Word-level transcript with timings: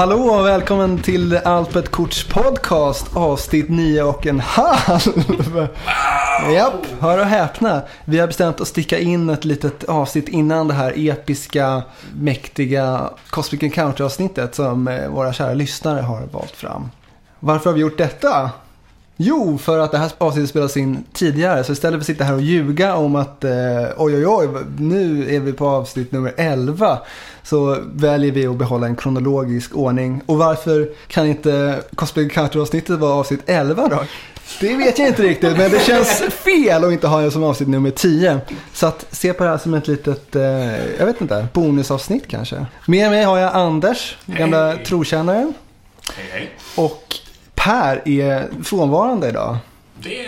Hallå 0.00 0.16
och 0.16 0.46
välkommen 0.46 0.98
till 0.98 1.36
Alpet 1.36 1.90
Korts 1.90 2.24
podcast 2.24 3.16
avsnitt 3.16 3.68
9 3.68 4.02
och 4.02 4.26
en 4.26 4.40
halv. 4.40 5.68
Japp, 6.54 6.86
hör 7.00 7.18
och 7.18 7.24
häpna. 7.24 7.82
Vi 8.04 8.18
har 8.18 8.26
bestämt 8.26 8.60
att 8.60 8.68
sticka 8.68 8.98
in 8.98 9.30
ett 9.30 9.44
litet 9.44 9.84
avsnitt 9.84 10.28
innan 10.28 10.68
det 10.68 10.74
här 10.74 10.92
episka, 10.96 11.82
mäktiga 12.14 13.10
Cosmic 13.30 13.62
Encounter 13.62 14.04
avsnittet 14.04 14.54
som 14.54 14.88
eh, 14.88 15.08
våra 15.08 15.32
kära 15.32 15.54
lyssnare 15.54 16.00
har 16.00 16.28
valt 16.32 16.56
fram. 16.56 16.90
Varför 17.40 17.70
har 17.70 17.74
vi 17.74 17.80
gjort 17.80 17.98
detta? 17.98 18.50
Jo, 19.22 19.58
för 19.58 19.78
att 19.78 19.90
det 19.90 19.98
här 19.98 20.10
avsnittet 20.18 20.50
spelas 20.50 20.76
in 20.76 21.04
tidigare. 21.12 21.64
Så 21.64 21.72
istället 21.72 21.94
för 21.98 22.00
att 22.00 22.06
sitta 22.06 22.24
här 22.24 22.34
och 22.34 22.40
ljuga 22.40 22.94
om 22.94 23.16
att 23.16 23.44
eh, 23.44 23.52
oj, 23.96 24.16
oj, 24.16 24.26
oj, 24.26 24.48
nu 24.78 25.34
är 25.34 25.40
vi 25.40 25.52
på 25.52 25.68
avsnitt 25.68 26.12
nummer 26.12 26.34
11. 26.36 26.98
Så 27.42 27.78
väljer 27.92 28.32
vi 28.32 28.46
att 28.46 28.56
behålla 28.56 28.86
en 28.86 28.96
kronologisk 28.96 29.76
ordning. 29.76 30.22
Och 30.26 30.38
varför 30.38 30.90
kan 31.06 31.26
inte 31.26 31.80
Cosplay 31.94 32.24
Encounter-avsnittet 32.24 32.98
vara 32.98 33.12
avsnitt 33.12 33.40
11 33.46 33.88
då? 33.88 34.04
Det 34.60 34.76
vet 34.76 34.98
jag 34.98 35.08
inte 35.08 35.22
riktigt, 35.22 35.56
men 35.56 35.70
det 35.70 35.80
känns 35.80 36.22
fel 36.30 36.84
att 36.84 36.92
inte 36.92 37.06
ha 37.06 37.20
det 37.20 37.30
som 37.30 37.44
avsnitt 37.44 37.68
nummer 37.68 37.90
10. 37.90 38.40
Så 38.72 38.86
att 38.86 39.06
se 39.10 39.32
på 39.32 39.44
det 39.44 39.50
här 39.50 39.58
som 39.58 39.74
ett 39.74 39.88
litet, 39.88 40.36
eh, 40.36 40.42
jag 40.98 41.06
vet 41.06 41.20
inte, 41.20 41.46
bonusavsnitt 41.52 42.28
kanske. 42.28 42.66
Med 42.86 43.10
mig 43.10 43.24
har 43.24 43.38
jag 43.38 43.54
Anders, 43.54 44.16
gamla 44.26 44.66
Hej. 44.66 44.84
trotjänaren. 44.84 45.54
Hej, 46.16 46.26
hej. 46.32 46.50
Och 46.76 47.19
Per 47.64 48.08
är 48.08 48.48
frånvarande 48.64 49.28
idag. 49.28 49.56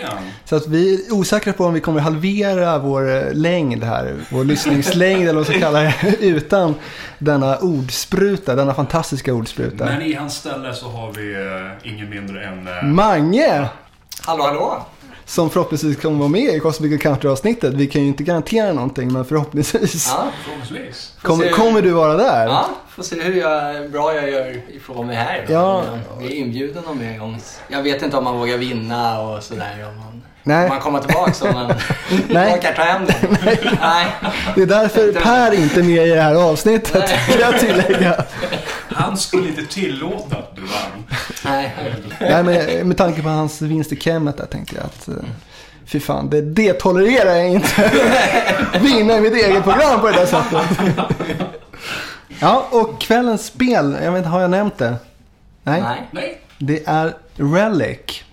Han. 0.05 0.23
Så 0.45 0.55
att 0.55 0.67
vi 0.67 0.93
är 1.07 1.13
osäkra 1.13 1.53
på 1.53 1.65
om 1.65 1.73
vi 1.73 1.79
kommer 1.79 1.99
halvera 2.01 2.77
vår 2.77 3.15
eh, 3.15 3.33
längd 3.33 3.83
här, 3.83 4.15
vår 4.31 4.43
lyssningslängd 4.43 5.21
eller 5.21 5.33
vad 5.33 5.35
man 5.35 5.45
ska 5.45 5.59
kalla 5.59 5.79
det, 5.79 5.95
utan 6.19 6.75
denna 7.17 7.57
ordspruta, 7.57 8.55
denna 8.55 8.73
fantastiska 8.73 9.33
ordspruta. 9.33 9.85
Men 9.85 10.01
i 10.01 10.13
hans 10.13 10.35
ställe 10.35 10.73
så 10.73 10.89
har 10.89 11.11
vi 11.11 11.33
eh, 11.33 11.91
ingen 11.93 12.09
mindre 12.09 12.45
än... 12.45 12.67
eh, 12.67 12.83
Mange, 12.83 13.67
Hallå, 14.25 14.43
hallå! 14.43 14.85
Som 15.33 15.49
förhoppningsvis 15.49 16.01
kommer 16.01 16.17
vara 16.19 16.29
med 16.29 16.55
i 16.55 16.59
Cosmic 16.59 16.91
Encounter-avsnittet. 16.91 17.73
Vi 17.73 17.87
kan 17.87 18.01
ju 18.01 18.07
inte 18.07 18.23
garantera 18.23 18.73
någonting, 18.73 19.13
men 19.13 19.25
förhoppningsvis 19.25 20.07
Ja, 20.17 20.27
Förhoppningsvis. 20.45 21.11
kommer, 21.21 21.49
kommer 21.49 21.81
du 21.81 21.91
vara 21.91 22.13
där. 22.17 22.45
ja, 22.47 22.69
får 22.95 23.03
se 23.03 23.21
hur 23.21 23.33
jag, 23.41 23.91
bra 23.91 24.15
jag 24.15 24.29
gör 24.31 24.61
ifrån 24.75 25.07
mig 25.07 25.15
här. 25.15 25.45
då. 25.47 25.53
Ja. 25.53 25.83
Jag 26.19 26.31
är 26.31 26.35
inbjuden 26.35 26.83
om 26.85 27.01
en 27.01 27.19
gång. 27.19 27.39
Jag 27.67 27.83
vet 27.83 28.01
inte 28.03 28.17
om 28.17 28.23
man 28.23 28.39
vågar 28.39 28.57
vinna 28.57 29.19
och 29.21 29.43
sådär. 29.43 29.85
Om 29.89 29.97
man, 29.99 30.21
Nej. 30.43 30.63
om 30.63 30.69
man 30.69 30.79
kommer 30.79 30.99
tillbaka 30.99 31.47
om 31.49 31.53
man 31.53 31.67
Nej. 32.29 32.53
orkar 32.53 32.73
ta 32.73 32.81
hem 32.81 33.05
det. 33.05 33.15
Nej. 33.81 34.07
Det 34.55 34.61
är 34.61 34.65
därför 34.65 35.11
Per 35.11 35.53
inte 35.53 35.79
är 35.79 35.83
med 35.83 36.07
i 36.07 36.09
det 36.09 36.21
här 36.21 36.35
avsnittet, 36.35 37.09
kan 37.29 37.39
jag 37.39 37.59
tillägga. 37.59 38.23
Han 38.95 39.17
skulle 39.17 39.47
inte 39.47 39.65
tillåta 39.65 40.37
att 40.37 40.55
du 40.55 40.61
vann. 40.61 41.03
Nej. 41.45 41.75
Nej, 42.19 42.43
men 42.43 42.87
med 42.87 42.97
tanke 42.97 43.21
på 43.21 43.29
hans 43.29 43.61
vinst 43.61 43.91
i 43.91 43.95
Kemet 43.99 44.37
där 44.37 44.45
tänkte 44.45 44.75
jag 44.75 44.85
att... 44.85 45.07
eh, 45.07 45.13
Fy 45.85 45.99
fan, 45.99 46.29
det, 46.29 46.41
det 46.41 46.73
tolererar 46.73 47.35
jag 47.35 47.49
inte. 47.49 47.91
Vinna 48.81 49.17
i 49.17 49.21
mitt 49.21 49.33
eget 49.33 49.63
program 49.63 49.99
på 50.01 50.07
det 50.07 50.13
där 50.13 50.25
sättet. 50.25 50.79
Ja, 52.39 52.67
och 52.71 53.01
kvällens 53.01 53.45
spel, 53.45 53.97
jag 54.03 54.11
vet 54.11 54.17
inte, 54.17 54.29
har 54.29 54.41
jag 54.41 54.49
nämnt 54.51 54.77
det? 54.77 54.95
Nej. 55.63 55.81
Nej. 55.81 56.07
Nej. 56.11 56.41
Det 56.57 56.83
är 56.87 57.13
Relic. 57.35 58.23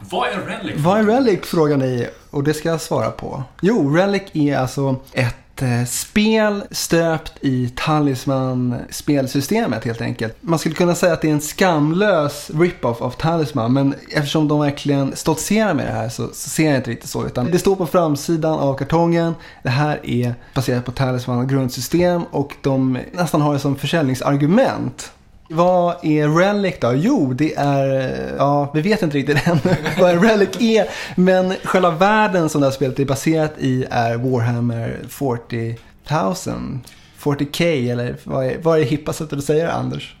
Vad 0.00 0.28
är 0.28 0.36
Relic? 0.38 0.76
Vad 0.76 0.98
är 0.98 1.04
Relic 1.04 1.40
frågar 1.46 1.76
ni 1.76 2.08
och 2.30 2.44
det 2.44 2.54
ska 2.54 2.68
jag 2.68 2.80
svara 2.80 3.10
på. 3.10 3.42
Jo, 3.62 3.96
Relic 3.96 4.22
är 4.32 4.56
alltså 4.58 4.96
ett 5.12 5.36
Eh, 5.62 5.84
spel 5.84 6.62
stöpt 6.70 7.32
i 7.40 7.72
Talisman-spelsystemet 7.76 9.84
helt 9.84 10.00
enkelt. 10.00 10.36
Man 10.40 10.58
skulle 10.58 10.74
kunna 10.74 10.94
säga 10.94 11.12
att 11.12 11.20
det 11.20 11.28
är 11.28 11.32
en 11.32 11.40
skamlös 11.40 12.50
rip-off 12.54 13.02
av 13.02 13.10
Talisman 13.10 13.72
men 13.72 13.94
eftersom 14.10 14.48
de 14.48 14.60
verkligen 14.60 15.16
stoltserar 15.16 15.74
med 15.74 15.86
det 15.86 15.92
här 15.92 16.08
så, 16.08 16.26
så 16.26 16.50
ser 16.50 16.66
jag 16.66 16.76
inte 16.76 16.90
riktigt 16.90 17.10
så. 17.10 17.26
Utan 17.26 17.50
det 17.50 17.58
står 17.58 17.76
på 17.76 17.86
framsidan 17.86 18.58
av 18.58 18.74
kartongen. 18.74 19.34
Det 19.62 19.70
här 19.70 20.06
är 20.06 20.34
baserat 20.54 20.84
på 20.84 20.92
Talisman 20.92 21.48
grundsystem 21.48 22.22
och 22.30 22.54
de 22.62 22.98
nästan 23.12 23.40
har 23.40 23.52
det 23.52 23.58
som 23.58 23.76
försäljningsargument. 23.76 25.12
Vad 25.48 25.96
är 26.02 26.28
Relic 26.28 26.74
då? 26.80 26.92
Jo, 26.94 27.32
det 27.32 27.54
är, 27.54 28.34
ja, 28.38 28.70
vi 28.74 28.80
vet 28.80 29.02
inte 29.02 29.16
riktigt 29.16 29.46
än 29.48 29.58
vad 29.98 30.24
Relic 30.24 30.60
är. 30.60 30.86
Men 31.16 31.54
själva 31.64 31.90
världen 31.90 32.48
som 32.48 32.60
det 32.60 32.66
här 32.66 32.72
spelet 32.72 32.98
är 32.98 33.04
baserat 33.04 33.54
i 33.58 33.86
är 33.90 34.16
Warhammer 34.16 34.98
40 35.08 35.78
000. 36.10 36.78
40K 37.18 37.92
eller 37.92 38.16
vad 38.24 38.46
är, 38.46 38.58
vad 38.58 38.76
är 38.76 38.80
det 38.80 38.86
hippa 38.86 39.12
sättet 39.12 39.38
att 39.38 39.44
säga 39.44 39.64
det, 39.64 39.72
Anders? 39.72 40.16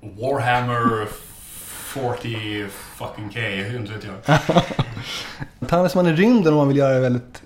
Warhammer 0.00 1.06
40 1.92 2.66
fucking 2.96 3.30
K. 3.34 3.40
Inte 3.76 3.92
vet 3.92 4.04
jag. 4.04 4.38
Talisman 5.68 6.06
i 6.06 6.12
rymden 6.12 6.52
om 6.52 6.58
man 6.58 6.68
vill 6.68 6.76
göra 6.76 6.94
det 6.94 7.00
väldigt 7.00 7.42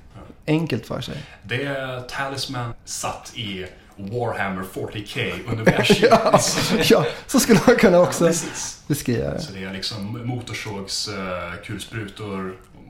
enkelt 0.46 0.86
för 0.86 1.00
sig. 1.00 1.22
Det 1.42 1.64
är 1.64 2.00
Talisman 2.00 2.74
satt 2.84 3.32
i 3.34 3.66
Warhammer 3.96 4.62
40K 4.74 5.32
universum. 5.52 6.08
Ja, 6.10 6.40
ja, 6.84 7.06
så 7.26 7.40
skulle 7.40 7.60
man 7.66 7.76
kunna 7.76 7.98
också 8.00 8.26
Precis. 8.26 8.82
beskriva 8.86 9.30
det. 9.30 9.40
Så 9.40 9.52
det 9.52 9.64
är 9.64 9.72
liksom 9.72 10.20
motorsågs, 10.24 11.08
eh, 11.08 11.54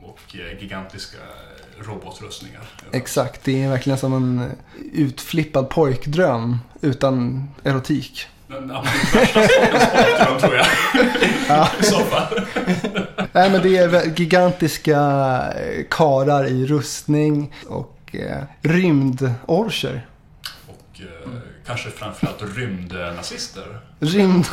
och 0.03 0.35
eh, 0.35 0.61
gigantiska 0.61 1.17
robotrustningar. 1.79 2.61
Exakt, 2.91 3.43
det 3.43 3.63
är 3.63 3.69
verkligen 3.69 3.99
som 3.99 4.13
en 4.13 4.51
utflippad 4.93 5.69
pojkdröm 5.69 6.57
utan 6.81 7.47
erotik. 7.63 8.27
Den 8.47 8.71
absolut 8.71 9.15
värsta 9.15 9.47
sporten 9.47 10.39
tror 10.39 10.55
jag. 10.55 10.65
I 11.79 11.83
så 11.83 11.99
fall. 11.99 12.45
Nej 13.31 13.49
men 13.49 13.61
det 13.61 13.77
är 13.77 14.19
gigantiska 14.19 14.99
eh, 15.55 15.85
karar 15.89 16.45
i 16.45 16.65
rustning 16.65 17.53
och 17.67 18.15
eh, 18.15 18.43
rymdorcher. 18.61 20.05
Och 20.99 21.31
eh, 21.33 21.39
kanske 21.65 21.89
framförallt 21.89 22.57
rymdnazister. 22.57 23.79
Rymd. 23.99 24.45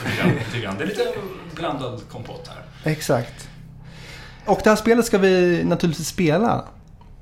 Det 0.52 0.84
är 0.84 0.86
lite 0.86 1.06
blandad 1.54 2.00
kompott 2.10 2.48
här. 2.48 2.92
exakt. 2.92 3.48
Och 4.46 4.60
det 4.64 4.70
här 4.70 4.76
spelet 4.76 5.06
ska 5.06 5.18
vi 5.18 5.64
naturligtvis 5.64 6.08
spela. 6.08 6.64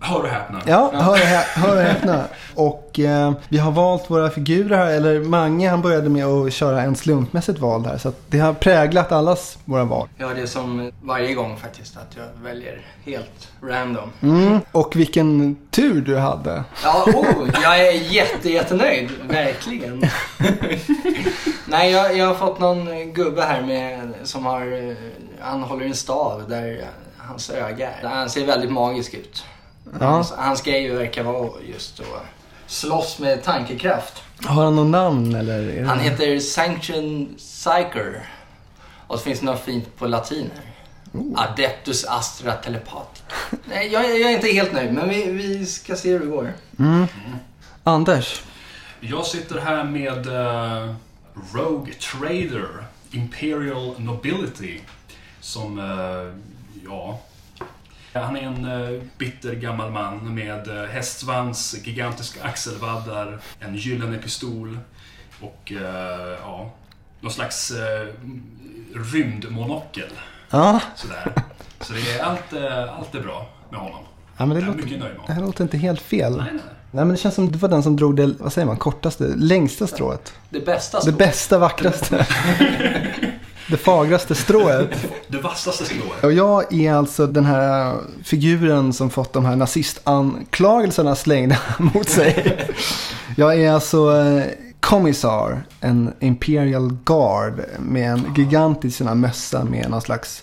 Hör 0.05 0.21
och 0.23 0.29
häpna. 0.29 0.61
Ja, 0.67 0.91
hör 0.95 1.11
och 1.13 1.17
hä- 1.17 1.61
hör 1.61 1.77
och 1.77 1.83
häpna. 1.83 2.25
Och 2.55 2.99
eh, 2.99 3.33
vi 3.49 3.59
har 3.59 3.71
valt 3.73 4.11
våra 4.11 4.31
figurer 4.31 4.77
här, 4.77 4.87
eller 4.91 5.21
Mange 5.21 5.69
han 5.71 5.83
började 5.83 6.09
med 6.09 6.27
att 6.27 6.53
köra 6.53 6.83
en 6.83 6.97
slumpmässigt 6.97 7.59
val 7.59 7.87
här. 7.87 7.99
Så 7.99 8.09
att 8.09 8.21
det 8.29 8.39
har 8.39 8.53
präglat 8.55 9.13
allas 9.13 9.59
våra 9.65 9.85
val. 9.85 10.09
Ja, 10.19 10.29
det 10.35 10.43
är 10.43 10.47
som 10.47 10.93
varje 11.03 11.35
gång 11.35 11.57
faktiskt 11.57 11.97
att 11.97 12.17
jag 12.17 12.43
väljer 12.45 12.81
helt 13.05 13.49
random. 13.63 14.11
Mm. 14.23 14.61
Och 14.73 14.97
vilken 14.97 15.57
tur 15.71 16.01
du 16.01 16.17
hade. 16.19 16.65
Ja, 16.85 17.05
oh, 17.07 17.49
jag 17.63 17.79
är 17.89 17.93
jätte, 17.93 18.51
jättenöjd. 18.51 19.11
Verkligen. 19.29 20.03
Nej, 21.67 21.91
jag, 21.93 22.17
jag 22.17 22.27
har 22.27 22.35
fått 22.35 22.61
någon 22.61 23.13
gubbe 23.13 23.43
här 23.43 23.63
med, 23.63 24.15
som 24.23 24.47
har, 24.47 24.89
eh, 24.91 24.97
han 25.41 25.63
håller 25.63 25.87
en 25.87 25.95
stav 25.95 26.43
där 26.49 26.85
hans 27.17 27.51
öga 27.51 27.91
är. 27.91 28.09
Han 28.09 28.31
ser 28.31 28.47
väldigt 28.47 28.73
magisk 28.73 29.15
ut. 29.15 29.45
Ja. 30.01 30.07
Hans, 30.07 30.33
hans 30.37 30.63
grej 30.63 30.91
verkar 30.91 31.23
vara 31.23 31.51
just 31.69 32.01
att 32.01 32.07
slåss 32.67 33.19
med 33.19 33.43
tankekraft. 33.43 34.23
Har 34.45 34.65
han 34.65 34.77
något 34.77 34.91
namn 34.91 35.35
eller? 35.35 35.85
Han 35.85 35.99
heter 36.01 36.39
Sanction 36.39 37.35
Psyker. 37.39 38.29
Och 39.07 39.19
så 39.19 39.25
finns 39.25 39.41
det 39.41 39.47
något 39.47 39.61
fint 39.65 39.97
på 39.97 40.07
latin 40.07 40.51
här. 40.55 40.73
Adeptus 41.37 42.05
Astra 42.05 42.53
Telepatica. 42.53 43.35
Nej, 43.65 43.89
jag, 43.93 44.05
jag 44.05 44.31
är 44.31 44.35
inte 44.35 44.49
helt 44.49 44.73
nöjd, 44.73 44.93
men 44.93 45.09
vi, 45.09 45.31
vi 45.31 45.67
ska 45.67 45.97
se 45.97 46.11
hur 46.11 46.21
det 46.21 46.27
går. 46.27 46.53
Mm. 46.79 47.07
Anders. 47.85 48.43
Jag 49.01 49.27
sitter 49.27 49.61
här 49.61 49.85
med 49.85 50.27
eh, 50.27 50.95
Rogue 51.55 51.95
Trader, 51.95 52.85
Imperial 53.11 53.95
Nobility. 53.99 54.81
Som, 55.41 55.79
eh, 55.79 56.41
ja... 56.87 57.21
Han 58.13 58.37
är 58.37 58.41
en 58.43 58.65
eh, 58.95 59.01
bitter 59.19 59.55
gammal 59.55 59.91
man 59.91 60.35
med 60.35 60.69
eh, 60.69 60.85
hästsvans, 60.91 61.77
gigantiska 61.85 62.45
axelvaddar, 62.45 63.41
en 63.61 63.75
gyllene 63.77 64.19
pistol 64.19 64.79
och 65.41 65.73
eh, 65.73 66.39
ja, 66.43 66.71
någon 67.21 67.33
slags 67.33 67.73
rymdmonokel. 68.95 70.11
Ja, 70.51 70.81
Sådär. 70.97 71.33
Så 71.81 71.93
det 71.93 72.13
är 72.19 72.23
allt, 72.25 72.53
allt 72.99 73.15
är 73.15 73.21
bra 73.21 73.49
med 73.71 73.81
honom. 73.81 74.05
ja 74.37 74.47
men 74.47 74.57
det 74.61 74.67
låter, 74.67 74.83
mycket 74.83 74.91
nöjd 74.99 75.01
med 75.01 75.11
det 75.11 75.21
honom. 75.21 75.35
här 75.37 75.43
låter 75.43 75.63
inte 75.65 75.79
helt 75.79 76.01
fel. 76.01 76.37
Nej, 76.37 76.47
nej. 76.53 76.63
Nej 76.95 77.05
men 77.05 77.09
det 77.09 77.17
känns 77.17 77.35
som 77.35 77.53
du 77.53 77.59
var 77.59 77.69
den 77.69 77.83
som 77.83 77.97
drog 77.97 78.17
det, 78.17 78.27
vad 78.39 78.53
säger 78.53 78.67
man, 78.67 78.77
kortaste, 78.77 79.25
längsta 79.37 79.87
strået. 79.87 80.33
Det 80.51 80.61
bästa 80.61 80.99
Det 80.99 81.03
står. 81.03 81.13
bästa, 81.13 81.59
vackraste. 81.59 82.27
det 83.73 83.79
fagraste 83.79 84.35
strået. 84.35 84.89
Det 85.29 85.39
vassaste 85.39 85.85
slået. 85.85 86.25
Och 86.25 86.33
jag 86.33 86.75
är 86.75 86.93
alltså 86.93 87.27
den 87.27 87.45
här 87.45 87.95
figuren 88.25 88.93
som 88.93 89.11
fått 89.11 89.33
de 89.33 89.45
här 89.45 89.57
nazistanklagelserna 89.57 91.15
slängda 91.15 91.57
mot 91.79 92.09
sig. 92.09 92.57
Jag 93.37 93.61
är 93.61 93.73
alltså 93.73 94.17
eh, 94.21 94.43
Commissar, 94.81 95.63
en 95.81 96.13
Imperial 96.21 96.97
Guard 97.05 97.63
med 97.79 98.11
en 98.13 98.35
gigantisk 98.37 98.99
sån 98.99 99.09
här 99.09 99.15
mössa 99.15 99.65
med 99.65 99.91
någon 99.91 100.01
slags, 100.03 100.43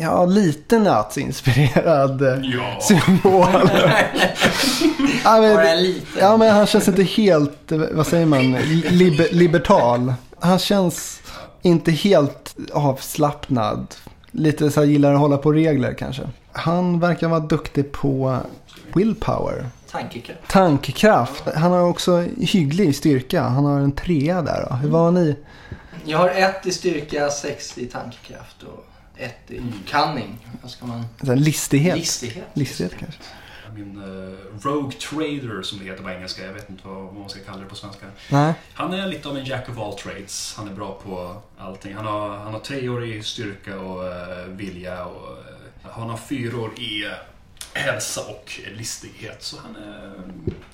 ja, 0.00 0.24
lite 0.26 0.78
nazi-inspirerad 0.78 2.22
eh, 2.22 2.38
Ja. 2.42 2.78
symbol. 2.80 3.46
ja, 5.24 5.40
men, 5.40 5.94
ja, 6.18 6.36
men 6.36 6.54
han 6.54 6.66
känns 6.66 6.88
inte 6.88 7.02
helt, 7.02 7.72
eh, 7.72 7.78
vad 7.92 8.06
säger 8.06 8.26
man, 8.26 8.52
liber, 8.90 9.28
libertal. 9.30 10.14
Han 10.40 10.58
känns 10.58 11.20
inte 11.62 11.92
helt 11.92 12.49
avslappnad. 12.72 13.94
Lite 14.30 14.70
så 14.70 14.80
här 14.80 14.86
gillar 14.86 15.14
att 15.14 15.20
hålla 15.20 15.38
på 15.38 15.52
regler 15.52 15.94
kanske. 15.94 16.22
Han 16.52 17.00
verkar 17.00 17.28
vara 17.28 17.40
duktig 17.40 17.92
på 17.92 18.38
willpower. 18.94 19.66
Tankekraft. 19.90 20.48
Tankkraft. 20.48 21.44
Han 21.54 21.72
har 21.72 21.82
också 21.82 22.26
hygglig 22.40 22.96
styrka. 22.96 23.42
Han 23.42 23.64
har 23.64 23.80
en 23.80 23.92
trea 23.92 24.42
där. 24.42 24.66
Då. 24.70 24.76
Hur 24.76 24.88
var 24.88 25.10
ni? 25.10 25.36
Jag 26.04 26.18
har 26.18 26.28
ett 26.28 26.66
i 26.66 26.70
styrka, 26.72 27.30
sex 27.30 27.78
i 27.78 27.86
tankekraft 27.86 28.62
och 28.62 28.86
ett 29.16 29.50
i 29.50 29.60
cunning. 29.90 30.38
Vad 30.62 30.70
ska 30.70 30.86
man... 30.86 31.04
Listighet. 31.20 31.96
Listighet. 31.96 32.44
Listighet 32.54 32.94
kanske. 32.98 33.20
Min 33.80 34.02
eh, 34.02 34.66
Rogue 34.66 34.92
Trader 34.92 35.62
som 35.62 35.78
det 35.78 35.84
heter 35.84 36.02
på 36.02 36.10
engelska, 36.10 36.46
jag 36.46 36.52
vet 36.52 36.70
inte 36.70 36.88
vad, 36.88 36.96
vad 36.96 37.14
man 37.14 37.28
ska 37.28 37.40
kalla 37.40 37.58
det 37.58 37.64
på 37.64 37.74
svenska. 37.74 38.06
Nej. 38.28 38.54
Han 38.74 38.92
är 38.92 39.06
lite 39.06 39.28
av 39.28 39.36
en 39.36 39.44
jack 39.44 39.68
of 39.68 39.78
all 39.78 39.98
trades. 39.98 40.54
Han 40.56 40.68
är 40.68 40.72
bra 40.72 41.00
på 41.04 41.36
allting. 41.58 41.94
Han 41.94 42.06
har, 42.06 42.28
han 42.36 42.52
har 42.52 42.60
treor 42.60 43.04
i 43.04 43.22
styrka 43.22 43.78
och 43.78 44.06
eh, 44.06 44.46
vilja 44.46 45.04
och 45.04 45.28
eh, 45.28 45.90
han 45.90 46.10
har 46.10 46.16
fyror 46.16 46.70
i 46.78 47.04
eh, 47.04 47.10
hälsa 47.72 48.20
och 48.20 48.60
listighet. 48.76 49.42
Så 49.42 49.56
han 49.62 49.76
är, 49.76 50.12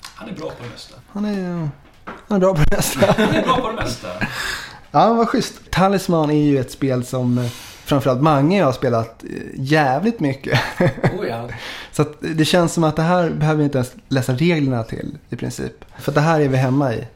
han 0.03 0.29
är 0.29 0.33
bra 0.33 0.49
på 0.49 0.63
det 0.63 0.69
mesta. 0.69 0.95
Han 1.07 1.25
är, 1.25 1.69
han 2.27 2.35
är 2.35 2.39
bra 2.39 2.55
på 2.55 2.61
det 2.69 2.75
mesta. 2.75 3.13
Han 3.17 3.35
är 3.35 3.43
bra 3.43 3.57
på 3.61 3.67
det 3.67 3.75
mesta. 3.75 4.07
Ja, 4.91 5.13
vad 5.13 5.29
schysst. 5.29 5.71
Talisman 5.71 6.29
är 6.29 6.43
ju 6.43 6.59
ett 6.59 6.71
spel 6.71 7.05
som 7.05 7.37
eh, 7.37 7.49
framförallt 7.85 8.21
Mange 8.21 8.63
har 8.63 8.71
spelat 8.71 9.23
eh, 9.23 9.29
jävligt 9.53 10.19
mycket. 10.19 10.59
Oh 11.19 11.27
ja. 11.27 11.49
Så 11.97 12.05
det 12.19 12.45
känns 12.45 12.73
som 12.73 12.83
att 12.83 12.95
det 12.95 13.01
här 13.01 13.29
behöver 13.29 13.57
vi 13.57 13.63
inte 13.63 13.77
ens 13.77 13.91
läsa 14.09 14.33
reglerna 14.33 14.83
till 14.83 15.17
i 15.29 15.35
princip. 15.35 15.85
För 15.99 16.11
det 16.11 16.21
här 16.21 16.39
är 16.39 16.47
vi 16.47 16.57
hemma 16.57 16.93
i. 16.93 17.07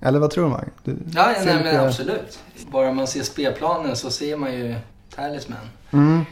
Eller 0.00 0.18
vad 0.18 0.30
tror 0.30 0.44
du 0.44 0.50
Mange? 0.50 0.68
Du 0.84 0.96
Ja, 1.14 1.34
ser 1.38 1.46
nej, 1.46 1.64
men 1.64 1.86
absolut. 1.86 2.38
Bara 2.70 2.92
man 2.92 3.06
ser 3.06 3.22
spelplanen 3.22 3.96
så 3.96 4.10
ser 4.10 4.36
man 4.36 4.52
ju 4.52 4.74
Talisman. 5.16 5.58
Mm. 5.90 6.24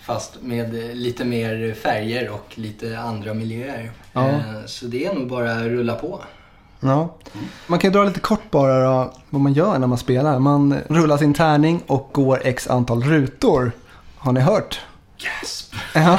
Fast 0.00 0.42
med 0.42 0.74
eh, 0.90 0.94
lite 0.94 1.24
mer 1.24 1.74
färger 1.74 2.30
och 2.30 2.52
lite 2.54 2.98
andra 2.98 3.34
miljöer. 3.34 3.90
Ja. 4.12 4.28
Eh, 4.28 4.40
Så 4.66 4.86
det 4.86 5.06
är 5.06 5.14
nog 5.14 5.28
bara 5.28 5.52
att 5.52 5.62
rulla 5.62 5.94
på. 5.94 6.20
Ja. 6.80 7.14
Man 7.66 7.78
kan 7.78 7.90
ju 7.90 7.92
dra 7.98 8.04
lite 8.04 8.20
kort 8.20 8.50
bara 8.50 8.84
då, 8.84 9.12
vad 9.30 9.40
man 9.40 9.52
gör 9.52 9.78
när 9.78 9.86
man 9.86 9.98
spelar. 9.98 10.38
Man 10.38 10.76
rullar 10.88 11.16
sin 11.16 11.34
tärning 11.34 11.82
och 11.86 12.10
går 12.12 12.40
x 12.44 12.66
antal 12.70 13.02
rutor. 13.02 13.72
Har 14.16 14.32
ni 14.32 14.40
hört? 14.40 14.80
Gasp! 15.18 15.74
Ja, 15.92 16.18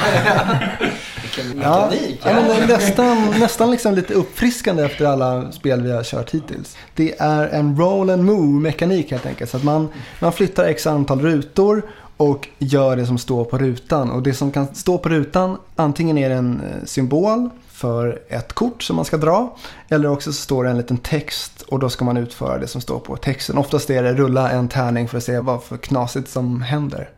Vilken 1.22 1.62
ja. 1.62 1.90
mekanik! 1.90 2.20
ja 2.24 2.30
är 2.30 2.66
nästan, 2.66 3.40
nästan 3.40 3.70
liksom 3.70 3.94
lite 3.94 4.14
uppfriskande 4.14 4.84
efter 4.84 5.04
alla 5.04 5.52
spel 5.52 5.82
vi 5.82 5.92
har 5.92 6.02
kört 6.02 6.30
hittills. 6.30 6.76
Det 6.94 7.20
är 7.20 7.48
en 7.48 7.76
roll 7.76 8.10
and 8.10 8.24
move 8.24 8.60
mekanik 8.60 9.10
helt 9.10 9.26
enkelt. 9.26 9.50
Så 9.50 9.56
att 9.56 9.64
man, 9.64 9.88
man 10.18 10.32
flyttar 10.32 10.64
x 10.64 10.86
antal 10.86 11.20
rutor 11.20 11.82
och 12.16 12.48
gör 12.58 12.96
det 12.96 13.06
som 13.06 13.18
står 13.18 13.44
på 13.44 13.58
rutan. 13.58 14.10
Och 14.10 14.22
det 14.22 14.34
som 14.34 14.52
kan 14.52 14.74
stå 14.74 14.98
på 14.98 15.08
rutan, 15.08 15.56
antingen 15.76 16.18
är 16.18 16.28
det 16.28 16.34
en 16.34 16.60
eh, 16.60 16.84
symbol 16.84 17.50
för 17.68 18.22
ett 18.28 18.52
kort 18.52 18.82
som 18.82 18.96
man 18.96 19.04
ska 19.04 19.16
dra. 19.16 19.56
Eller 19.88 20.10
också 20.10 20.32
så 20.32 20.42
står 20.42 20.64
det 20.64 20.70
en 20.70 20.76
liten 20.76 20.98
text 20.98 21.62
och 21.62 21.78
då 21.78 21.88
ska 21.88 22.04
man 22.04 22.16
utföra 22.16 22.58
det 22.58 22.66
som 22.66 22.80
står 22.80 22.98
på 22.98 23.16
texten. 23.16 23.58
Oftast 23.58 23.90
är 23.90 24.02
det 24.02 24.14
rulla 24.14 24.50
en 24.50 24.68
tärning 24.68 25.08
för 25.08 25.18
att 25.18 25.24
se 25.24 25.40
vad 25.40 25.62
för 25.62 25.76
knasigt 25.76 26.30
som 26.30 26.62
händer. 26.62 27.10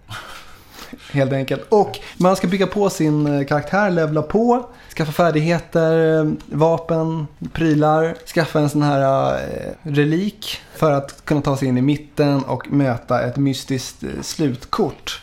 Helt 1.13 1.33
enkelt. 1.33 1.63
Och 1.69 1.99
man 2.17 2.37
ska 2.37 2.47
bygga 2.47 2.67
på 2.67 2.91
sin 2.91 3.27
eh, 3.27 3.47
karaktär, 3.47 3.91
levla 3.91 4.23
på, 4.23 4.67
skaffa 4.97 5.13
färdigheter, 5.13 6.21
eh, 6.21 6.33
vapen, 6.47 7.27
prylar, 7.53 8.15
skaffa 8.35 8.61
en 8.61 8.71
sån 8.71 8.83
här 8.83 9.35
eh, 9.35 9.91
relik 9.91 10.59
för 10.75 10.93
att 10.93 11.25
kunna 11.25 11.41
ta 11.41 11.57
sig 11.57 11.69
in 11.69 11.79
i 11.79 11.83
mitten 11.83 12.45
och 12.45 12.73
möta 12.73 13.23
ett 13.23 13.37
mystiskt 13.37 14.03
eh, 14.03 14.09
slutkort. 14.23 15.21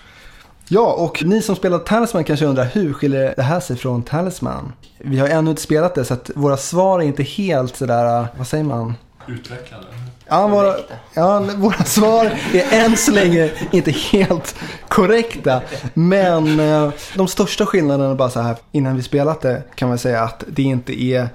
Ja, 0.71 0.93
och 0.93 1.23
ni 1.23 1.41
som 1.41 1.55
spelar 1.55 1.79
Talisman 1.79 2.23
kanske 2.23 2.45
undrar 2.45 2.65
hur 2.65 2.93
skiljer 2.93 3.33
det 3.35 3.43
här 3.43 3.59
sig 3.59 3.75
från 3.75 4.03
Talisman? 4.03 4.73
Vi 4.97 5.19
har 5.19 5.27
ännu 5.27 5.49
inte 5.49 5.61
spelat 5.61 5.95
det 5.95 6.05
så 6.05 6.13
att 6.13 6.31
våra 6.35 6.57
svar 6.57 6.99
är 6.99 7.03
inte 7.03 7.23
helt 7.23 7.75
sådär, 7.75 8.27
vad 8.37 8.47
säger 8.47 8.63
man? 8.63 8.93
Utvecklade. 9.27 9.85
Ja, 10.29 10.47
våra, 10.47 10.75
ja, 11.13 11.39
våra 11.57 11.83
svar 11.83 12.25
är 12.53 12.85
än 12.85 12.97
så 12.97 13.11
länge 13.11 13.51
inte 13.71 13.91
helt 13.91 14.55
korrekta. 14.87 15.61
Men 15.93 16.59
eh, 16.59 16.89
de 17.15 17.27
största 17.27 17.65
skillnaderna 17.65 18.15
bara 18.15 18.29
så 18.29 18.39
här 18.39 18.55
innan 18.71 18.95
vi 18.95 19.03
spelat 19.03 19.41
det 19.41 19.63
kan 19.75 19.89
man 19.89 19.97
säga 19.97 20.23
att 20.23 20.43
det 20.47 20.63
inte 20.63 21.03
är 21.03 21.29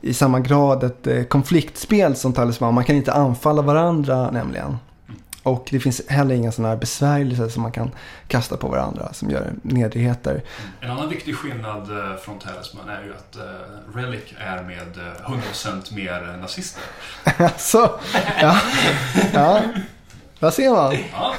i 0.00 0.14
samma 0.14 0.40
grad 0.40 0.84
ett 0.84 1.06
eh, 1.06 1.22
konfliktspel 1.22 2.16
som 2.16 2.32
Talisman. 2.32 2.74
Man 2.74 2.84
kan 2.84 2.96
inte 2.96 3.12
anfalla 3.12 3.62
varandra 3.62 4.30
nämligen. 4.30 4.76
Och 5.50 5.68
det 5.70 5.80
finns 5.80 6.02
heller 6.08 6.34
inga 6.34 6.52
sådana 6.52 6.68
här 6.68 6.76
besvärjelser 6.76 7.48
som 7.48 7.62
man 7.62 7.72
kan 7.72 7.90
kasta 8.28 8.56
på 8.56 8.68
varandra 8.68 9.12
som 9.12 9.30
gör 9.30 9.52
nedrigheter. 9.62 10.42
En 10.80 10.90
annan 10.90 11.08
viktig 11.08 11.36
skillnad 11.36 11.90
eh, 11.90 12.16
från 12.16 12.38
Talisman 12.38 12.88
är 12.88 13.04
ju 13.04 13.14
att 13.14 13.36
eh, 13.36 13.96
Relic 13.98 14.24
är 14.38 14.62
med 14.62 14.98
eh, 14.98 15.30
100% 15.30 15.94
mer 15.94 16.36
nazister. 16.40 16.82
Alltså, 17.38 18.00
ja, 18.40 18.60
ja, 19.32 19.62
där 20.38 20.50
ser 20.50 20.70
man. 20.70 20.96
Ja, 21.12 21.34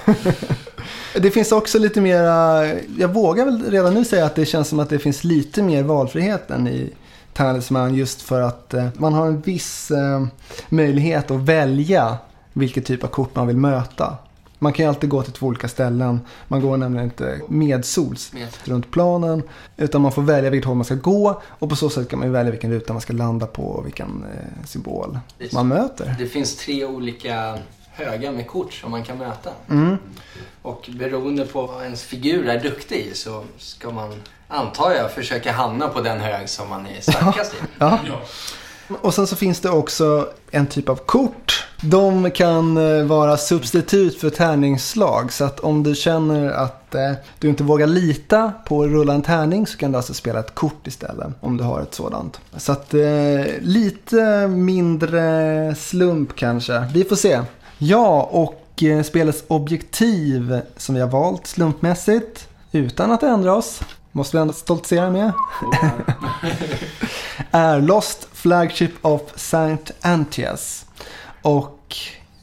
Det 1.14 1.32
finns 1.32 1.52
också 1.52 1.80
lite 1.80 2.02
mera, 2.02 2.68
jag 2.98 3.14
vågar 3.14 3.46
väl 3.46 3.72
redan 3.72 3.94
nu 3.94 4.06
säga 4.06 4.26
att 4.26 4.36
det 4.36 4.46
känns 4.46 4.68
som 4.68 4.80
att 4.80 4.90
det 4.90 5.00
finns 5.00 5.24
lite 5.24 5.64
mer 5.64 5.84
valfrihet 5.84 6.52
än 6.52 6.68
i 6.68 6.94
Talisman 7.34 7.96
just 7.96 8.22
för 8.22 8.42
att 8.42 8.74
eh, 8.74 8.88
man 8.98 9.14
har 9.14 9.28
en 9.28 9.42
viss 9.42 9.92
eh, 9.92 10.26
möjlighet 10.70 11.32
att 11.32 11.40
välja 11.40 12.18
vilket 12.54 12.86
typ 12.86 13.04
av 13.04 13.08
kort 13.08 13.36
man 13.36 13.48
vill 13.48 13.58
möta. 13.58 14.18
Man 14.60 14.74
kan 14.74 14.86
ju 14.86 14.90
alltid 14.90 15.10
gå 15.10 15.24
till 15.24 15.34
två 15.34 15.48
olika 15.48 15.68
ställen. 15.68 16.20
Man 16.48 16.62
går 16.62 16.78
nämligen 16.78 17.06
inte 17.06 17.42
medsols 17.48 18.34
Med. 18.34 18.48
runt 18.64 18.92
planen. 18.92 19.44
Utan 19.78 20.02
man 20.02 20.12
får 20.12 20.22
välja 20.22 20.50
vilket 20.50 20.68
håll 20.68 20.76
man 20.76 20.86
ska 20.86 20.96
gå. 20.96 21.42
Och 21.46 21.70
på 21.70 21.76
så 21.76 21.90
sätt 21.90 22.10
kan 22.10 22.20
man 22.20 22.28
ju 22.28 22.32
välja 22.32 22.52
vilken 22.52 22.72
ruta 22.72 22.94
man 22.94 23.02
ska 23.02 23.14
landa 23.14 23.48
på 23.48 23.64
och 23.64 23.86
vilken 23.86 24.26
eh, 24.36 24.66
symbol 24.66 25.20
man 25.54 25.68
möter. 25.68 26.16
Det 26.20 26.28
finns 26.28 26.56
tre 26.56 26.86
olika 26.86 27.58
högar 27.92 28.32
med 28.32 28.48
kort 28.48 28.74
som 28.74 28.92
man 28.92 29.04
kan 29.04 29.18
möta. 29.18 29.50
Mm. 29.70 29.98
Och 30.62 30.90
beroende 30.90 31.46
på 31.46 31.68
vad 31.68 31.84
ens 31.84 32.04
figur 32.04 32.48
är 32.48 32.60
duktig 32.60 32.96
i 33.12 33.14
så 33.14 33.44
ska 33.58 33.92
man, 33.92 34.22
antar 34.48 34.92
jag, 34.92 35.12
försöka 35.12 35.52
hamna 35.52 35.88
på 35.88 36.02
den 36.02 36.20
hög 36.20 36.50
som 36.50 36.70
man 36.70 36.88
är 36.88 37.02
starkast 37.02 37.54
i. 37.54 37.58
Ja. 37.80 38.00
ja. 38.08 38.22
Och 39.02 39.14
sen 39.14 39.28
så 39.28 39.36
finns 39.36 39.60
det 39.60 39.70
också 39.70 40.30
en 40.52 40.68
typ 40.68 40.90
av 40.90 40.96
kort. 40.96 41.68
De 41.84 42.32
kan 42.32 42.78
eh, 42.78 43.06
vara 43.06 43.38
substitut 43.38 44.20
för 44.20 44.30
tärningsslag. 44.30 45.34
Så 45.34 45.44
att 45.44 45.60
om 45.60 45.84
du 45.84 45.96
känner 45.96 46.52
att 46.52 46.96
eh, 46.96 47.12
du 47.40 47.50
inte 47.50 47.64
vågar 47.64 47.88
lita 47.88 48.54
på 48.66 48.84
att 48.84 48.90
rulla 48.90 49.14
en 49.14 49.22
tärning 49.22 49.68
så 49.68 49.78
kan 49.78 49.92
du 49.92 49.98
alltså 49.98 50.14
spela 50.14 50.40
ett 50.40 50.56
kort 50.56 50.88
istället. 50.88 51.28
Om 51.40 51.58
du 51.58 51.64
har 51.64 51.82
ett 51.82 51.94
sådant. 51.94 52.40
Så 52.58 52.72
att 52.72 52.94
eh, 52.94 53.02
lite 53.62 54.48
mindre 54.48 55.76
slump 55.76 56.36
kanske. 56.36 56.86
Vi 56.94 57.04
får 57.04 57.16
se. 57.16 57.42
Ja, 57.78 58.30
och 58.32 58.84
eh, 58.84 59.04
spelets 59.04 59.44
objektiv 59.48 60.62
som 60.78 60.96
vi 60.96 61.02
har 61.02 61.10
valt 61.10 61.48
slumpmässigt 61.48 62.48
utan 62.72 63.12
att 63.12 63.24
ändra 63.24 63.56
oss. 63.56 63.80
Måste 64.12 64.38
vi 64.38 64.42
ändå 64.42 64.54
stoltsera 64.54 65.10
med 65.10 65.32
är 67.52 67.82
Lost 67.82 68.28
Flagship 68.34 68.92
of 69.02 69.22
Saint 69.36 69.92
Antias. 70.02 70.86
Och 71.42 71.96